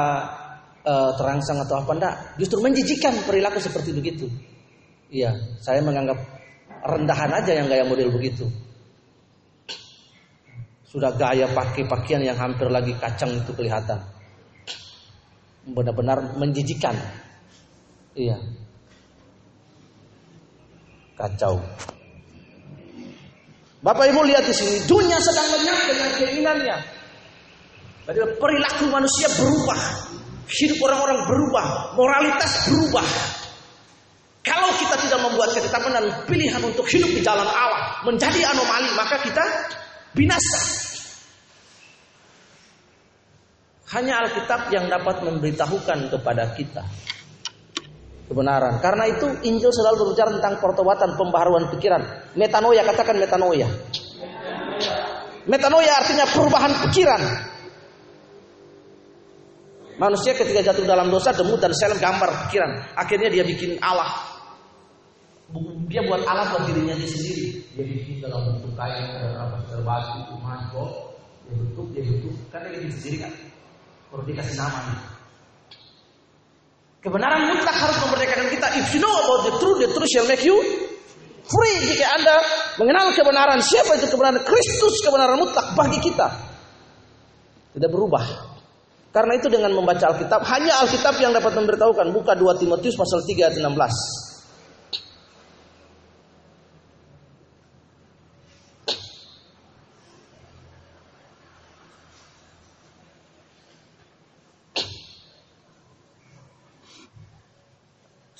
[0.83, 2.15] uh, terangsang atau apa enggak?
[2.35, 4.27] Justru menjijikan perilaku seperti begitu.
[5.07, 5.31] Iya,
[5.63, 6.27] saya menganggap
[6.83, 8.51] rendahan aja yang gaya model begitu.
[10.91, 14.03] Sudah gaya pakai pakaian yang hampir lagi kacang itu kelihatan.
[15.71, 16.99] Benar-benar menjijikan.
[18.11, 18.67] Iya.
[21.19, 21.59] Kacau.
[23.83, 26.77] Bapak Ibu lihat di sini, dunia sedang lenyap dengan keinginannya.
[28.07, 29.79] Jadi perilaku manusia berubah,
[30.47, 31.65] hidup orang-orang berubah,
[31.99, 33.07] moralitas berubah.
[34.47, 39.19] Kalau kita tidak membuat ketetapan dan pilihan untuk hidup di jalan Allah, menjadi anomali, maka
[39.19, 39.43] kita
[40.15, 40.59] binasa.
[43.91, 46.83] Hanya Alkitab yang dapat memberitahukan kepada kita
[48.29, 48.77] kebenaran.
[48.77, 52.01] Karena itu Injil selalu berbicara tentang pertobatan, pembaharuan pikiran.
[52.37, 53.65] Metanoia, katakan metanoia.
[55.49, 57.21] Metanoia artinya perubahan pikiran.
[59.99, 62.95] Manusia ketika jatuh dalam dosa, demu dan sel gambar pikiran.
[62.95, 64.07] Akhirnya dia bikin Allah.
[65.89, 67.59] Dia buat Allah buat dirinya dia sendiri.
[67.73, 71.17] Dia bikin dalam bentuk kain, ada apa, batu, mangkok.
[71.49, 72.31] Dia bentuk, dia bentuk.
[72.53, 73.33] Kan dia bikin sendiri kan.
[74.13, 75.18] Baru dikasih nama nih.
[76.99, 78.67] Kebenaran mutlak harus memerdekakan kita.
[78.75, 80.59] If you know about the truth, the truth shall make you
[81.47, 81.75] free.
[81.87, 82.35] Jika Anda
[82.75, 84.43] mengenal kebenaran, siapa itu kebenaran?
[84.43, 86.27] Kristus kebenaran mutlak bagi kita.
[87.71, 88.51] Tidak berubah.
[89.09, 92.13] Karena itu dengan membaca Alkitab, hanya Alkitab yang dapat memberitahukan.
[92.13, 94.28] Buka 2 Timotius pasal 3 ayat 16.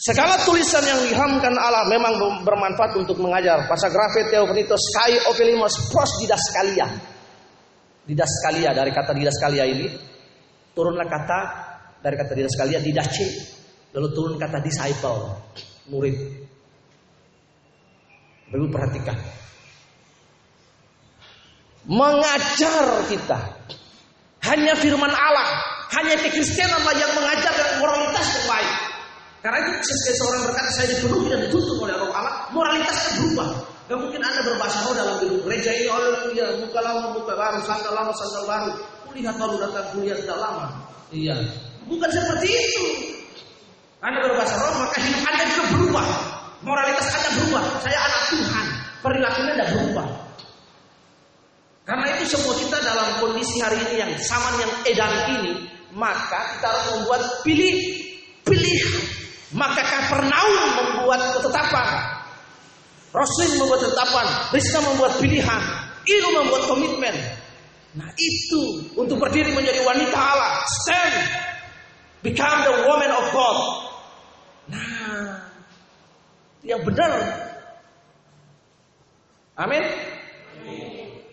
[0.09, 3.69] Segala tulisan yang dihamkan Allah memang bermanfaat untuk mengajar.
[3.69, 6.89] Pasagrafe, Theopnetos, Kai, Opelimos, Pros, Didaskalia.
[8.09, 9.85] Didaskalia, dari kata Didaskalia ini,
[10.73, 11.39] turunlah kata,
[12.01, 13.29] dari kata Didaskalia, Didace,
[13.93, 15.29] lalu turun kata disciple,
[15.93, 16.17] murid.
[18.49, 19.13] Baru perhatikan.
[21.85, 23.39] Mengajar kita.
[24.41, 25.49] Hanya firman Allah,
[26.01, 28.88] hanya kekristenan yang mengajar moralitas yang baik.
[29.39, 33.49] Karena itu ketika seorang berkata saya dipenuhi dan dituntut oleh roh Allah, moralitasnya berubah.
[33.87, 35.99] Gak mungkin anda berbahasa roh dalam gedung gereja ini, oh
[36.35, 38.71] ya, buka lama, buka baru, sandal lama, sandal baru.
[39.09, 40.67] Kulihat baru datang kuliah tidak lama.
[41.09, 41.35] Iya.
[41.87, 42.85] Bukan seperti itu.
[44.03, 46.07] Anda berbahasa roh, maka hidup anda juga berubah.
[46.59, 47.63] Moralitas anda berubah.
[47.79, 48.65] Saya anak Tuhan.
[48.99, 50.07] Perilakunya tidak berubah.
[51.87, 55.53] Karena itu semua kita dalam kondisi hari ini yang zaman yang edan ini,
[55.95, 57.75] maka kita harus membuat pilih
[58.45, 59.19] pilihan
[59.49, 61.87] maka Kapernaum membuat ketetapan.
[63.09, 64.25] Rasul membuat ketetapan.
[64.53, 65.63] Rizka membuat pilihan.
[66.05, 67.15] Ilu membuat komitmen.
[67.97, 70.61] Nah itu untuk berdiri menjadi wanita Allah.
[70.85, 71.15] Stand.
[72.21, 73.57] Become the woman of God.
[74.69, 75.33] Nah.
[76.61, 77.11] Yang benar.
[79.57, 79.83] Amin.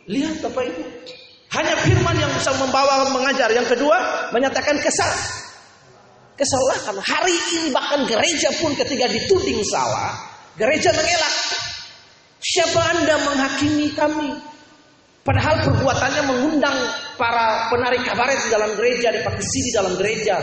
[0.09, 0.83] Lihat Bapak Ibu.
[1.53, 3.53] Hanya firman yang bisa membawa mengajar.
[3.53, 5.45] Yang kedua, menyatakan kesan.
[6.37, 6.97] Kesalahan.
[7.01, 10.15] Hari ini bahkan gereja pun ketika dituding salah,
[10.61, 11.35] gereja mengelak.
[12.39, 14.31] Siapa Anda menghakimi kami?
[15.27, 16.79] Padahal perbuatannya mengundang
[17.19, 20.39] para penarik kabaret di dalam gereja, dipakai di dalam gereja.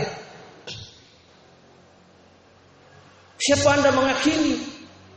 [3.40, 4.60] Siapa Anda menghakimi?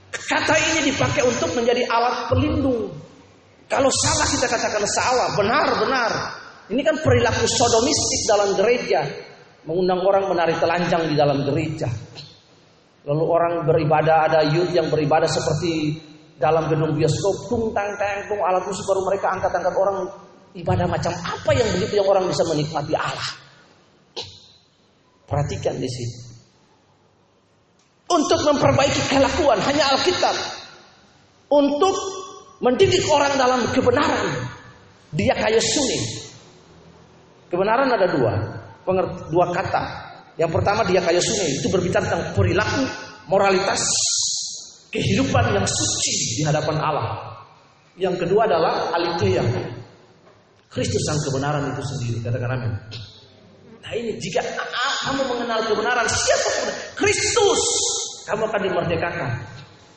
[0.07, 2.95] Kata ini dipakai untuk menjadi alat pelindung.
[3.67, 6.11] Kalau salah kita katakan salah, benar, benar.
[6.71, 9.03] Ini kan perilaku sodomistik dalam gereja.
[9.67, 11.91] Mengundang orang menari telanjang di dalam gereja.
[13.03, 15.99] Lalu orang beribadah, ada youth yang beribadah seperti
[16.39, 19.97] dalam gedung bioskop, tung tang tang tung alat musik baru mereka angkat-angkat orang
[20.53, 23.31] ibadah macam apa yang begitu yang orang bisa menikmati Allah.
[25.27, 26.15] Perhatikan di sini.
[28.07, 30.35] Untuk memperbaiki kelakuan hanya Alkitab.
[31.51, 31.95] Untuk
[32.63, 34.47] mendidik orang dalam kebenaran.
[35.11, 35.99] Dia kayu suni.
[37.51, 38.33] Kebenaran ada dua,
[39.27, 39.83] dua kata.
[40.37, 42.85] Yang pertama dia kayu suni itu berbicara tentang perilaku,
[43.25, 43.81] moralitas,
[44.93, 47.07] kehidupan yang suci di hadapan Allah.
[47.97, 49.41] Yang kedua adalah aletheia.
[50.69, 52.17] Kristus sang kebenaran itu sendiri.
[52.21, 52.71] Katakan amin.
[53.81, 54.45] Nah ini jika
[55.09, 56.69] kamu mengenal kebenaran siapa pun
[57.01, 57.61] Kristus,
[58.29, 59.31] kamu akan dimerdekakan.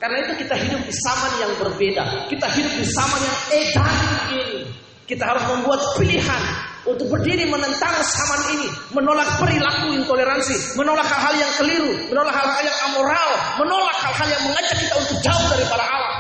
[0.01, 2.05] Karena itu kita hidup di zaman yang berbeda.
[2.33, 3.97] Kita hidup di zaman yang edan
[4.33, 4.61] ini.
[5.05, 6.43] Kita harus membuat pilihan
[6.89, 12.79] untuk berdiri menentang zaman ini, menolak perilaku intoleransi, menolak hal-hal yang keliru, menolak hal-hal yang
[12.89, 16.15] amoral, menolak hal-hal yang mengajak kita untuk jauh daripada Allah,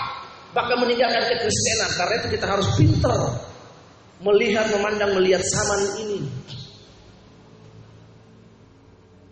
[0.52, 1.90] bahkan meninggalkan kekristenan.
[1.96, 3.16] Karena itu kita harus pintar
[4.20, 6.20] melihat, memandang, melihat zaman ini.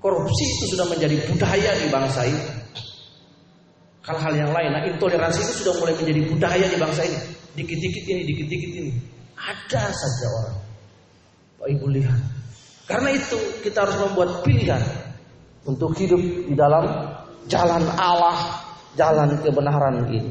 [0.01, 2.45] Korupsi itu sudah menjadi budaya di bangsa ini.
[4.09, 7.18] Hal-hal yang lain, nah intoleransi itu sudah mulai menjadi budaya di bangsa ini.
[7.53, 8.93] Dikit-dikit ini, dikit-dikit ini.
[9.37, 10.68] Ada saja orang
[11.59, 12.23] Bapak Ibu lihat.
[12.87, 13.35] Karena itu
[13.67, 14.79] kita harus membuat pilihan
[15.67, 16.87] untuk hidup di dalam
[17.51, 18.63] jalan Allah,
[18.95, 20.31] jalan kebenaran ini.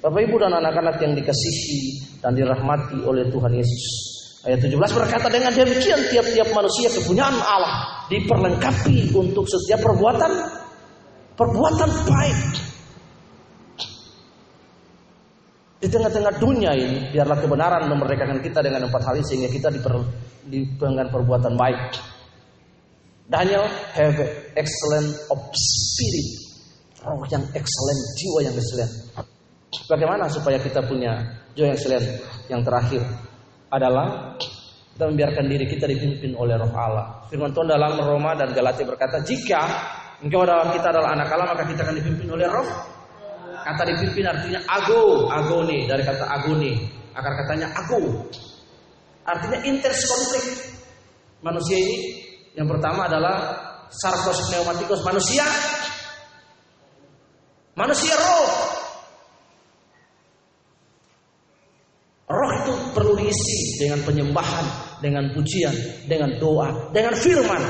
[0.00, 3.84] Bapak Ibu dan anak-anak yang dikasihi dan dirahmati oleh Tuhan Yesus.
[4.48, 10.32] Ayat 17 berkata dengan demikian tiap-tiap manusia kepunyaan Allah diperlengkapi untuk setiap perbuatan
[11.36, 12.65] perbuatan baik.
[15.76, 19.94] Di tengah-tengah dunia ini, biarlah kebenaran memerdekakan kita dengan empat hal ini sehingga kita diper,
[20.48, 21.80] di dengan perbuatan baik.
[23.28, 24.16] Daniel have
[24.56, 26.28] excellent of spirit,
[27.04, 28.92] roh yang excellent, jiwa yang excellent.
[29.84, 31.12] Bagaimana supaya kita punya
[31.52, 32.06] jiwa yang excellent?
[32.48, 33.02] Yang terakhir
[33.68, 34.32] adalah
[34.96, 37.28] kita membiarkan diri kita dipimpin oleh roh Allah.
[37.28, 39.60] Firman Tuhan dalam Roma dan Galatia berkata, jika
[40.24, 42.95] engkau adalah kita adalah anak Allah, maka kita akan dipimpin oleh roh
[43.66, 46.86] Kata dipimpin artinya ago, agoni dari kata agoni.
[47.18, 48.30] Akar katanya ago.
[49.26, 50.46] Artinya inters konflik.
[51.42, 51.98] Manusia ini
[52.54, 53.36] yang pertama adalah
[53.90, 55.42] sarkos pneumatikos manusia.
[57.74, 58.50] Manusia roh.
[62.30, 64.66] Roh itu perlu diisi dengan penyembahan,
[65.02, 65.74] dengan pujian,
[66.06, 67.62] dengan doa, dengan firman.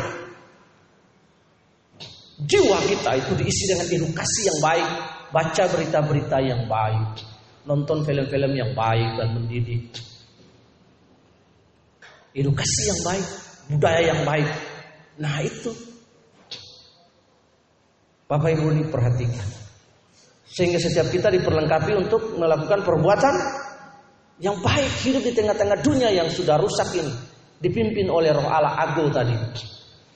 [2.36, 7.22] Jiwa kita itu diisi dengan edukasi yang baik, baca berita-berita yang baik,
[7.66, 9.90] nonton film-film yang baik dan mendidik.
[12.36, 13.26] Edukasi yang baik,
[13.72, 14.48] budaya yang baik.
[15.16, 15.72] Nah itu.
[18.26, 19.48] Bapak Ibu ini perhatikan.
[20.46, 23.34] Sehingga setiap kita diperlengkapi untuk melakukan perbuatan
[24.42, 27.12] yang baik hidup di tengah-tengah dunia yang sudah rusak ini.
[27.56, 29.32] Dipimpin oleh roh Allah Ago tadi.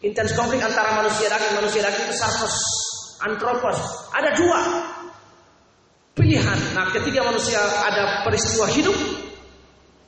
[0.04, 2.56] Intens konflik antara manusia daging, manusia daging itu sarkos,
[3.20, 3.76] antropos.
[4.12, 4.61] Ada dua
[6.21, 6.59] pilihan.
[6.77, 8.95] Nah, ketika manusia ada peristiwa hidup,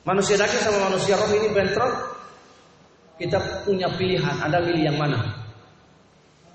[0.05, 1.91] manusia daging sama manusia roh ini bentrok,
[3.17, 4.35] kita punya pilihan.
[4.39, 5.19] Anda milih yang mana?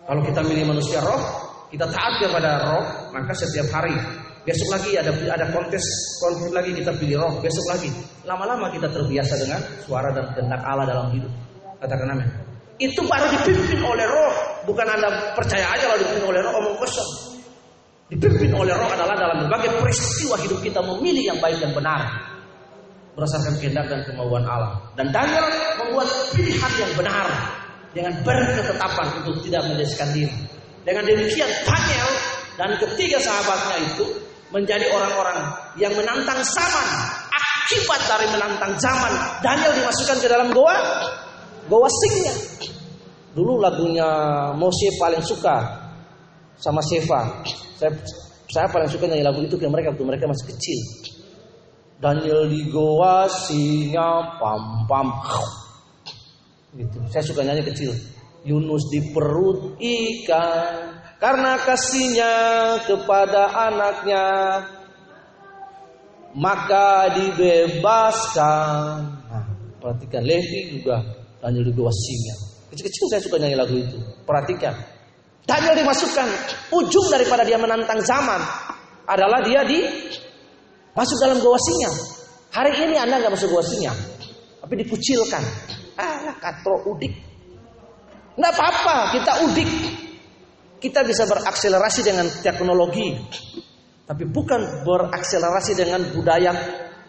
[0.07, 1.21] Kalau kita milih manusia roh,
[1.69, 3.93] kita taat kepada roh, maka setiap hari
[4.49, 5.85] besok lagi ada ada kontes
[6.25, 7.93] konflik lagi kita pilih roh, besok lagi.
[8.25, 11.29] Lama-lama kita terbiasa dengan suara dan kehendak Allah dalam hidup.
[11.85, 12.29] Katakan amin.
[12.79, 14.35] Itu baru dipimpin oleh roh,
[14.65, 17.38] bukan Anda percaya aja kalau dipimpin oleh roh omong kosong.
[18.09, 22.09] Dipimpin oleh roh adalah dalam berbagai peristiwa hidup kita memilih yang baik dan benar.
[23.13, 24.81] Berdasarkan kehendak dan kemauan Allah.
[24.97, 25.45] Dan Daniel
[25.77, 27.29] membuat pilihan yang benar.
[27.93, 30.37] Dengan berketetapan untuk tidak menjadikan diri.
[30.85, 32.11] Dengan demikian Daniel
[32.57, 34.05] dan ketiga sahabatnya itu
[34.49, 35.39] menjadi orang-orang
[35.77, 36.89] yang menantang zaman.
[37.33, 39.13] Akibat dari menantang zaman,
[39.45, 40.77] Daniel dimasukkan ke dalam goa,
[41.69, 42.33] goa singnya.
[43.37, 44.09] Dulu lagunya
[44.57, 45.85] Moshe paling suka
[46.57, 47.45] sama Seva.
[47.79, 47.95] Saya,
[48.51, 50.79] saya paling suka nyanyi lagu itu ke mereka waktu mereka masih kecil.
[52.03, 55.09] Daniel di goa singa pam pam.
[56.74, 56.99] Gitu.
[57.14, 57.95] Saya suka nyanyi kecil.
[58.43, 62.35] Yunus di perut ikan karena kasihnya
[62.87, 64.26] kepada anaknya
[66.39, 68.95] maka dibebaskan.
[69.26, 69.47] Nah,
[69.83, 71.03] perhatikan Levi juga
[71.39, 72.35] Daniel dua singa.
[72.74, 73.99] Kecil-kecil saya suka nyanyi lagu itu.
[74.26, 74.97] Perhatikan.
[75.49, 76.28] Daniel dimasukkan
[76.76, 78.36] ujung daripada dia menantang zaman
[79.09, 79.80] adalah dia di
[80.92, 81.90] masuk dalam goa singa.
[82.53, 83.96] Hari ini Anda nggak masuk goa singa,
[84.61, 85.40] tapi dikucilkan.
[85.96, 87.16] Ah, katro udik.
[88.36, 89.70] Nggak apa-apa, kita udik.
[90.78, 93.18] Kita bisa berakselerasi dengan teknologi,
[94.07, 96.55] tapi bukan berakselerasi dengan budaya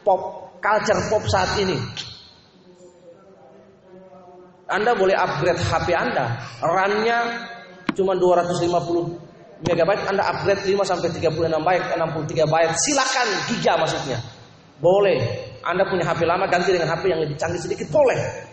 [0.01, 1.77] pop, culture pop saat ini.
[4.73, 6.25] Anda boleh upgrade HP Anda,
[6.65, 7.19] RAM-nya
[8.00, 14.18] cuma 250 megabyte, Anda upgrade 5 sampai 36 byte, 63 byte, silakan giga maksudnya.
[14.80, 15.20] Boleh.
[15.60, 18.47] Anda punya HP lama ganti dengan HP yang lebih canggih sedikit boleh.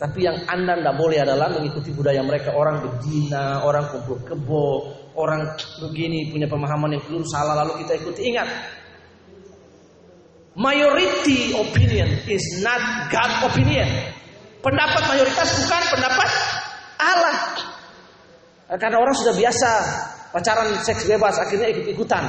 [0.00, 2.56] Tapi yang Anda tidak boleh adalah mengikuti budaya mereka.
[2.56, 8.32] Orang berzina, orang kumpul kebo, orang begini punya pemahaman yang keliru salah lalu kita ikuti.
[8.32, 8.48] Ingat,
[10.56, 13.86] majority opinion is not God opinion.
[14.64, 16.30] Pendapat mayoritas bukan pendapat
[16.98, 17.36] Allah.
[18.78, 19.70] Karena orang sudah biasa
[20.30, 22.22] pacaran seks bebas, akhirnya ikut-ikutan.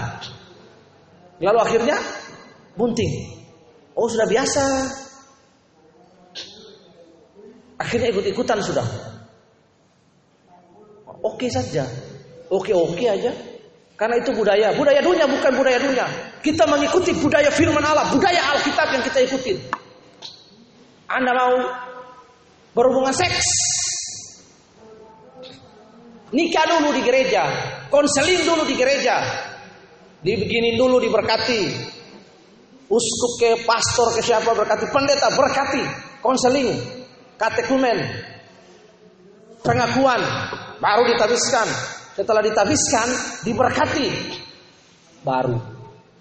[1.42, 1.98] Lalu akhirnya
[2.74, 3.38] bunting.
[3.94, 4.64] Oh sudah biasa,
[7.82, 8.86] Akhirnya ikut-ikutan sudah.
[11.26, 11.82] Oke saja.
[12.54, 13.34] Oke-oke aja.
[13.98, 14.70] Karena itu budaya.
[14.78, 16.06] Budaya dunia bukan budaya dunia.
[16.46, 18.06] Kita mengikuti budaya firman Allah.
[18.14, 19.58] Budaya Alkitab yang kita ikutin.
[21.10, 21.54] Anda mau
[22.78, 23.46] berhubungan seks.
[26.32, 27.44] Nikah dulu di gereja.
[27.92, 29.20] Konseling dulu di gereja.
[30.24, 31.62] Dibeginin dulu diberkati.
[32.92, 34.88] Uskup ke pastor ke siapa berkati.
[34.92, 35.84] Pendeta berkati.
[36.24, 37.02] Konseling
[37.42, 37.98] katekumen,
[39.66, 40.22] pengakuan,
[40.78, 41.66] baru ditabiskan.
[42.14, 43.08] Setelah ditabiskan,
[43.42, 44.08] diberkati.
[45.26, 45.58] Baru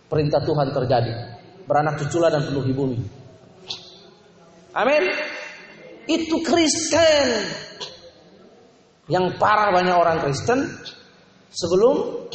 [0.08, 1.12] perintah Tuhan terjadi.
[1.68, 2.98] Beranak cuculah dan penuhi bumi.
[4.72, 5.04] Amin.
[6.08, 7.28] Itu Kristen.
[9.10, 10.70] Yang parah banyak orang Kristen
[11.50, 12.26] sebelum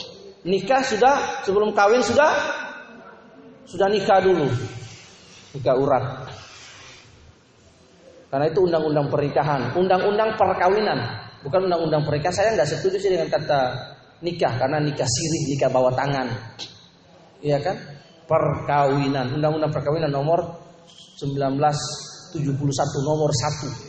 [0.43, 2.31] nikah sudah, sebelum kawin sudah
[3.65, 4.45] sudah nikah dulu.
[5.55, 6.03] Nikah urat.
[8.29, 10.99] Karena itu undang-undang pernikahan, undang-undang perkawinan,
[11.47, 12.35] bukan undang-undang pernikahan.
[12.35, 13.59] Saya nggak setuju sih dengan kata
[14.19, 16.27] nikah karena nikah sirih, nikah bawah tangan.
[17.39, 17.79] Iya kan?
[18.27, 20.43] Perkawinan, undang-undang perkawinan nomor
[21.15, 22.43] 1971
[23.07, 23.84] nomor 1.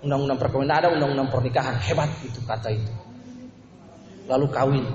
[0.00, 2.92] Undang-undang perkawinan ada undang-undang pernikahan, hebat itu kata itu.
[4.26, 4.86] Lalu kawin.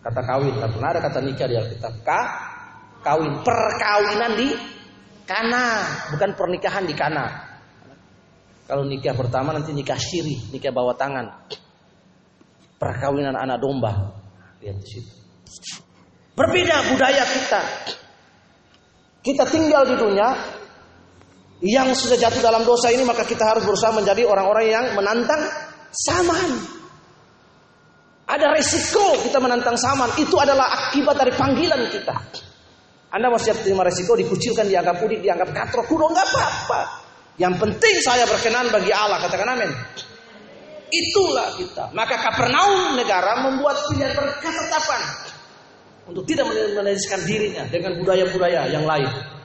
[0.00, 1.92] Kata kawin, nggak pernah ada kata nikah di Alkitab.
[2.02, 2.20] Ka,
[3.06, 4.48] kawin, perkawinan di
[5.30, 7.30] Kana, bukan pernikahan di kana.
[8.66, 11.46] Kalau nikah pertama nanti nikah siri, nikah bawa tangan.
[12.82, 14.10] Perkawinan anak domba.
[14.58, 15.14] Lihat di situ.
[16.34, 17.62] Berbeda budaya kita.
[19.22, 20.34] Kita tinggal di dunia
[21.60, 25.44] yang sudah jatuh dalam dosa ini maka kita harus berusaha menjadi orang-orang yang menantang
[25.92, 26.80] saman.
[28.30, 30.08] Ada resiko kita menantang saman.
[30.16, 32.16] Itu adalah akibat dari panggilan kita.
[33.10, 36.80] Anda mau siap terima resiko dikucilkan, dianggap udik, dianggap katro, kudo nggak apa-apa.
[37.36, 39.70] Yang penting saya berkenan bagi Allah, katakan amin.
[40.90, 41.84] Itulah kita.
[41.90, 45.02] Maka Kapernaum negara membuat pilihan berketetapan
[46.10, 49.39] untuk tidak menajiskan dirinya dengan budaya-budaya yang lain.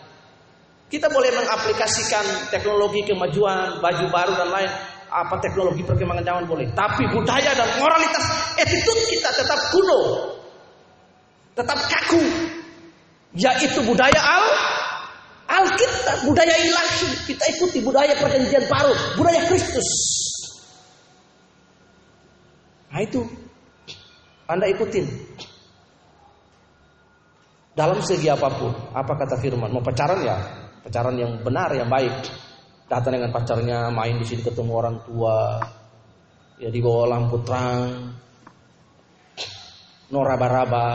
[0.86, 4.72] Kita boleh mengaplikasikan teknologi kemajuan, baju baru dan lain,
[5.10, 6.68] apa teknologi perkembangan zaman boleh.
[6.78, 10.02] Tapi budaya dan moralitas, attitude kita tetap kuno,
[11.58, 12.22] tetap kaku,
[13.34, 14.46] yaitu budaya al
[15.46, 17.10] Alkitab, budaya ilahi.
[17.30, 19.90] Kita ikuti budaya perjanjian baru, budaya Kristus.
[22.90, 23.22] Nah itu
[24.50, 25.06] Anda ikutin.
[27.76, 29.68] Dalam segi apa pun, apa kata firman?
[29.68, 30.38] Mau pacaran ya,
[30.86, 32.14] pacaran yang benar, yang baik.
[32.86, 35.58] Datang dengan pacarnya, main di sini ketemu orang tua,
[36.62, 38.14] ya di bawah lampu terang,
[40.14, 40.88] noraba-raba,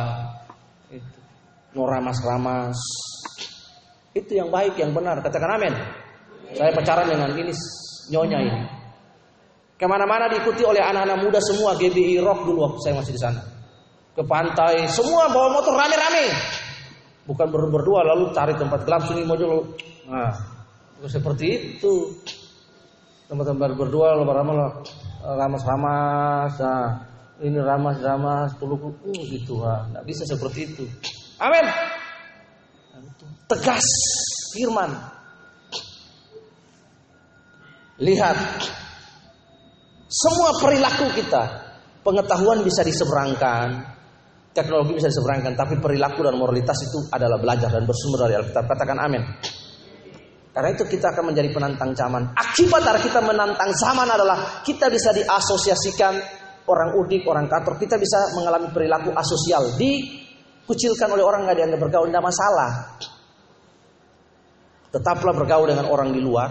[1.70, 2.78] Noramas-ramas.
[4.10, 5.22] Itu yang baik, yang benar.
[5.22, 5.74] Katakan amin.
[6.58, 7.54] Saya pacaran dengan ini
[8.10, 8.62] nyonya ini.
[9.78, 13.40] Ke mana-mana diikuti oleh anak-anak muda semua GBI Rock dulu waktu saya masih di sana.
[14.18, 16.26] Ke pantai, semua bawa motor rame-rame.
[17.30, 19.62] Bukan ber berdua lalu cari tempat gelap sini mau dulu.
[20.10, 20.34] Nah,
[21.06, 22.10] seperti itu.
[23.30, 24.82] Tempat-tempat berdua lama-lama
[25.22, 26.58] ramas-ramas.
[26.58, 27.06] Nah,
[27.38, 29.62] ini ramas-ramas, peluk uh, gitu.
[29.62, 30.84] Nah, nggak bisa seperti itu.
[31.38, 31.70] Amin.
[33.46, 33.86] Tegas
[34.58, 34.90] firman.
[38.02, 38.38] Lihat.
[40.10, 41.70] Semua perilaku kita,
[42.02, 43.78] pengetahuan bisa diseberangkan,
[44.50, 48.64] teknologi bisa diseberangkan, tapi perilaku dan moralitas itu adalah belajar dan bersumber dari Alkitab.
[48.66, 49.22] Katakan amin.
[50.50, 52.34] Karena itu kita akan menjadi penantang zaman.
[52.34, 56.14] Akibat dari kita menantang zaman adalah kita bisa diasosiasikan
[56.66, 57.78] orang udik, orang kantor.
[57.78, 59.78] Kita bisa mengalami perilaku asosial.
[59.78, 62.70] Dikucilkan oleh orang nggak dianggap bergaul, tidak masalah.
[64.90, 66.50] Tetaplah bergaul dengan orang di luar.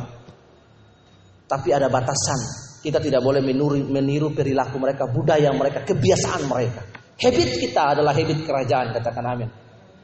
[1.43, 2.39] Tapi ada batasan.
[2.79, 6.98] Kita tidak boleh meniru, meniru perilaku mereka, budaya mereka, kebiasaan mereka.
[7.19, 9.49] Habit kita adalah habit kerajaan, katakan amin.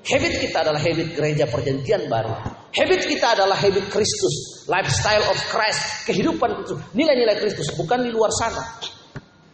[0.06, 2.36] Habit kita adalah habit gereja perjanjian baru.
[2.76, 8.30] Habit kita adalah habit Kristus, lifestyle of Christ, kehidupan Kristus, nilai-nilai Kristus, bukan di luar
[8.36, 8.62] sana.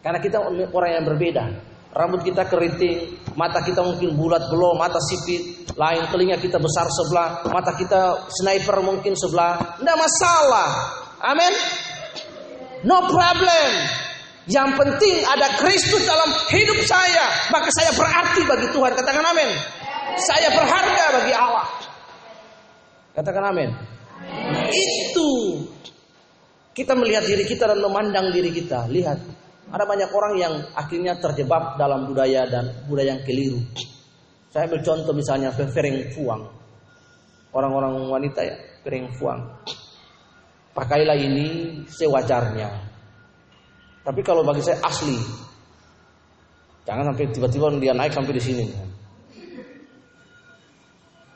[0.02, 0.42] Karena kita
[0.74, 1.44] orang yang berbeda.
[1.92, 7.46] Rambut kita keriting, mata kita mungkin bulat belum, mata sipit, lain telinga kita besar sebelah,
[7.46, 9.78] mata kita sniper mungkin sebelah.
[9.78, 10.70] Tidak masalah.
[11.20, 11.52] Amin.
[12.82, 13.70] No problem.
[14.50, 18.90] Yang penting ada Kristus dalam hidup saya, maka saya berarti bagi Tuhan.
[18.90, 19.50] Katakan amin.
[20.18, 21.66] Saya berharga bagi Allah.
[23.14, 23.70] Katakan amin.
[24.72, 25.28] Itu
[26.74, 28.90] kita melihat diri kita dan memandang diri kita.
[28.90, 29.18] Lihat,
[29.70, 33.62] ada banyak orang yang akhirnya terjebak dalam budaya dan budaya yang keliru.
[34.52, 36.44] Saya ambil contoh misalnya Fereng Fuang.
[37.54, 39.40] Orang-orang wanita ya, Fereng Fuang.
[40.72, 42.91] Pakailah ini sewajarnya.
[44.02, 45.18] Tapi kalau bagi saya asli.
[46.82, 48.66] Jangan sampai tiba-tiba dia naik sampai di sini.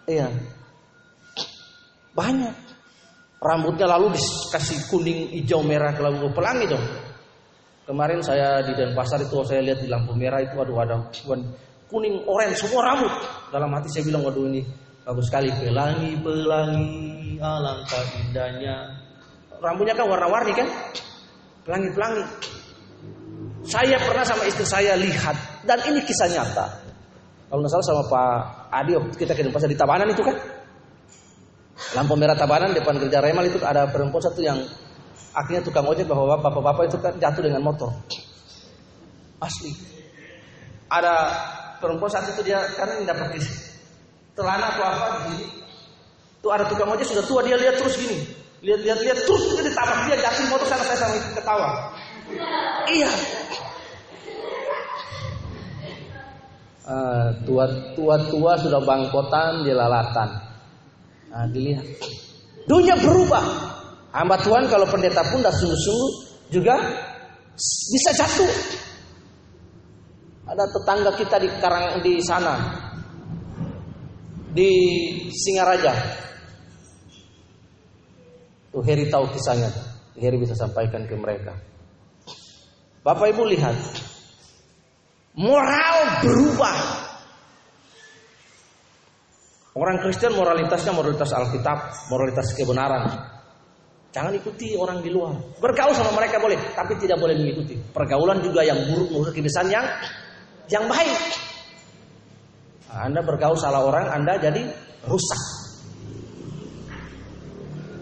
[0.07, 0.31] Iya,
[2.15, 2.55] banyak.
[3.37, 6.83] Rambutnya lalu dikasih kuning, hijau, merah, kelabu pelangi dong.
[7.87, 11.07] Kemarin saya di Denpasar itu saya lihat di lampu merah itu aduh ada
[11.87, 13.13] kuning, orange semua rambut.
[13.55, 14.67] Dalam hati saya bilang waduh ini
[15.07, 18.91] bagus sekali pelangi, pelangi, alangkah indahnya.
[19.63, 20.69] Rambutnya kan warna-warni kan?
[21.63, 22.25] Pelangi-pelangi.
[23.67, 26.67] Saya pernah sama istri saya lihat dan ini kisah nyata.
[27.51, 28.35] Kalau nggak salah sama Pak
[28.71, 30.37] Adi kita ke Denpasar di Tabanan itu kan?
[31.99, 34.59] Lampu merah Tabanan depan kerja Remal itu ada perempuan satu yang
[35.35, 37.91] akhirnya tukang ojek bahwa bapak-bapak itu kan jatuh dengan motor.
[39.43, 39.75] Asli.
[40.87, 41.15] Ada
[41.83, 43.41] perempuan satu itu dia karena tidak pakai
[44.39, 45.47] celana atau apa begini.
[46.39, 48.19] Tuh ada tukang ojek sudah tua dia lihat terus gini.
[48.63, 51.69] Lihat lihat lihat terus dia ditabrak dia jatuh motor sana saya sama ketawa.
[52.87, 53.11] Iya.
[56.87, 57.67] Uh, tua
[57.99, 60.31] tua tua sudah bangkotan di lalatan.
[61.35, 61.87] Nah, dilihat.
[62.67, 63.45] Dunia berubah.
[64.15, 66.13] Hamba Tuhan kalau pendeta pun dah sungguh-sungguh
[66.49, 66.79] juga
[67.91, 68.53] bisa jatuh.
[70.47, 72.55] Ada tetangga kita di Karang di sana
[74.55, 74.71] di
[75.35, 75.93] Singaraja.
[78.73, 79.69] Tuh Heri tahu kisahnya.
[80.17, 81.76] Heri bisa sampaikan ke mereka.
[83.07, 83.79] Bapak Ibu lihat,
[85.39, 86.75] moral berubah.
[89.79, 93.07] Orang Kristen moralitasnya moralitas Alkitab, moralitas kebenaran.
[94.11, 95.39] Jangan ikuti orang di luar.
[95.63, 97.79] Bergaul sama mereka boleh, tapi tidak boleh mengikuti.
[97.79, 99.87] Pergaulan juga yang buruk menurut kebiasaan yang
[100.67, 101.21] yang baik.
[102.91, 104.67] Anda bergaul salah orang, Anda jadi
[105.07, 105.43] rusak.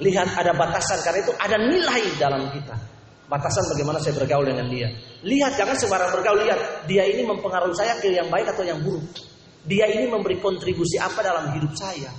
[0.01, 2.94] Lihat ada batasan karena itu ada nilai dalam kita.
[3.25, 4.89] Batasan bagaimana saya bergaul dengan dia.
[5.25, 6.39] Lihat jangan sembarang bergaul.
[6.45, 9.05] Lihat dia ini mempengaruhi saya ke yang baik atau yang buruk
[9.65, 12.13] dia ini memberi kontribusi apa dalam hidup saya.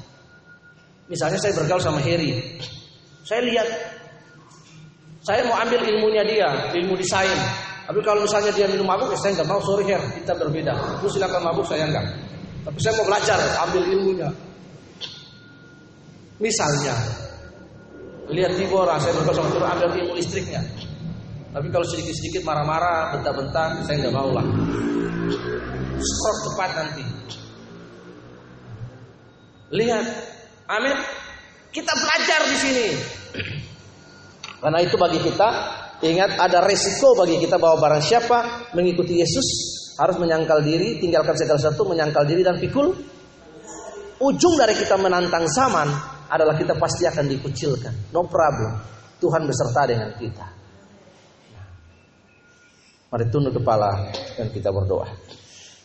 [1.05, 2.57] Misalnya saya bergaul sama Heri.
[3.21, 3.67] Saya lihat
[5.21, 7.37] saya mau ambil ilmunya dia, ilmu desain.
[7.85, 9.61] Tapi kalau misalnya dia minum mabuk, ya saya nggak mau.
[9.61, 10.73] Sorry Her, kita berbeda.
[11.05, 12.05] Lu silakan mabuk, saya enggak.
[12.65, 13.37] Tapi saya mau belajar,
[13.69, 14.29] ambil ilmunya.
[16.41, 16.97] Misalnya,
[18.33, 20.65] lihat Tibora, saya bergaul sama Tibora, ambil ilmu listriknya.
[21.55, 24.43] Tapi kalau sedikit-sedikit marah-marah, bentak-bentak, saya nggak mau lah.
[26.03, 27.03] Stroke cepat nanti.
[29.71, 30.05] Lihat,
[30.67, 30.99] amin.
[31.71, 32.87] Kita belajar di sini.
[34.59, 35.49] Karena itu bagi kita,
[36.03, 39.47] ingat ada resiko bagi kita bahwa barang siapa mengikuti Yesus
[39.95, 42.91] harus menyangkal diri, tinggalkan segala sesuatu, menyangkal diri dan pikul.
[44.19, 45.87] Ujung dari kita menantang zaman
[46.27, 48.11] adalah kita pasti akan dikucilkan.
[48.11, 48.75] No problem.
[49.23, 50.54] Tuhan beserta dengan kita.
[53.15, 55.07] Mari tunduk kepala dan kita berdoa.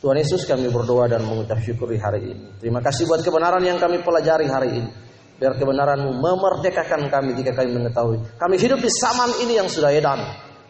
[0.03, 2.59] Tuhan Yesus kami berdoa dan mengucap syukur di hari ini.
[2.59, 4.91] Terima kasih buat kebenaran yang kami pelajari hari ini.
[5.39, 8.19] Biar kebenaranmu memerdekakan kami jika kami mengetahui.
[8.35, 10.19] Kami hidup di zaman ini yang sudah edan.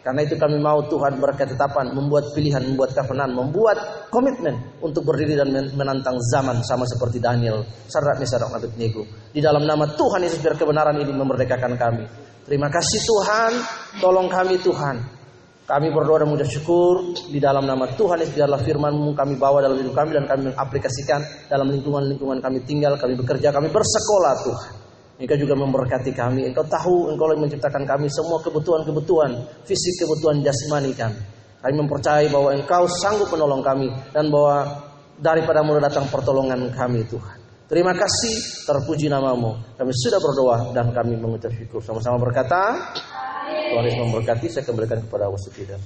[0.05, 5.49] Karena itu kami mau Tuhan berketetapan, membuat pilihan, membuat kafanan, membuat komitmen untuk berdiri dan
[5.73, 9.01] menantang zaman sama seperti Daniel, Sadrak Mesadak Abednego.
[9.33, 12.05] Di dalam nama Tuhan Yesus biar kebenaran ini memerdekakan kami.
[12.45, 13.51] Terima kasih Tuhan,
[13.97, 15.20] tolong kami Tuhan.
[15.61, 19.77] Kami berdoa dan mengucap syukur di dalam nama Tuhan Yesus adalah firman-Mu kami bawa dalam
[19.79, 24.73] hidup kami dan kami aplikasikan dalam lingkungan-lingkungan kami tinggal, kami bekerja, kami bersekolah Tuhan.
[25.21, 26.49] Engkau juga memberkati kami.
[26.49, 29.31] Engkau tahu Engkau yang menciptakan kami semua kebutuhan-kebutuhan
[29.69, 31.21] fisik, kebutuhan jasmani kami.
[31.61, 34.65] Kami mempercayai bahwa Engkau sanggup menolong kami dan bahwa
[35.21, 37.37] daripada mulai datang pertolongan kami Tuhan.
[37.71, 39.55] Terima kasih, terpuji namamu.
[39.79, 41.79] Kami sudah berdoa dan kami mengucap syukur.
[41.79, 42.91] Sama-sama berkata,
[43.71, 45.79] Tuhan Yesus memberkati, saya kembalikan kepada wasit tidak.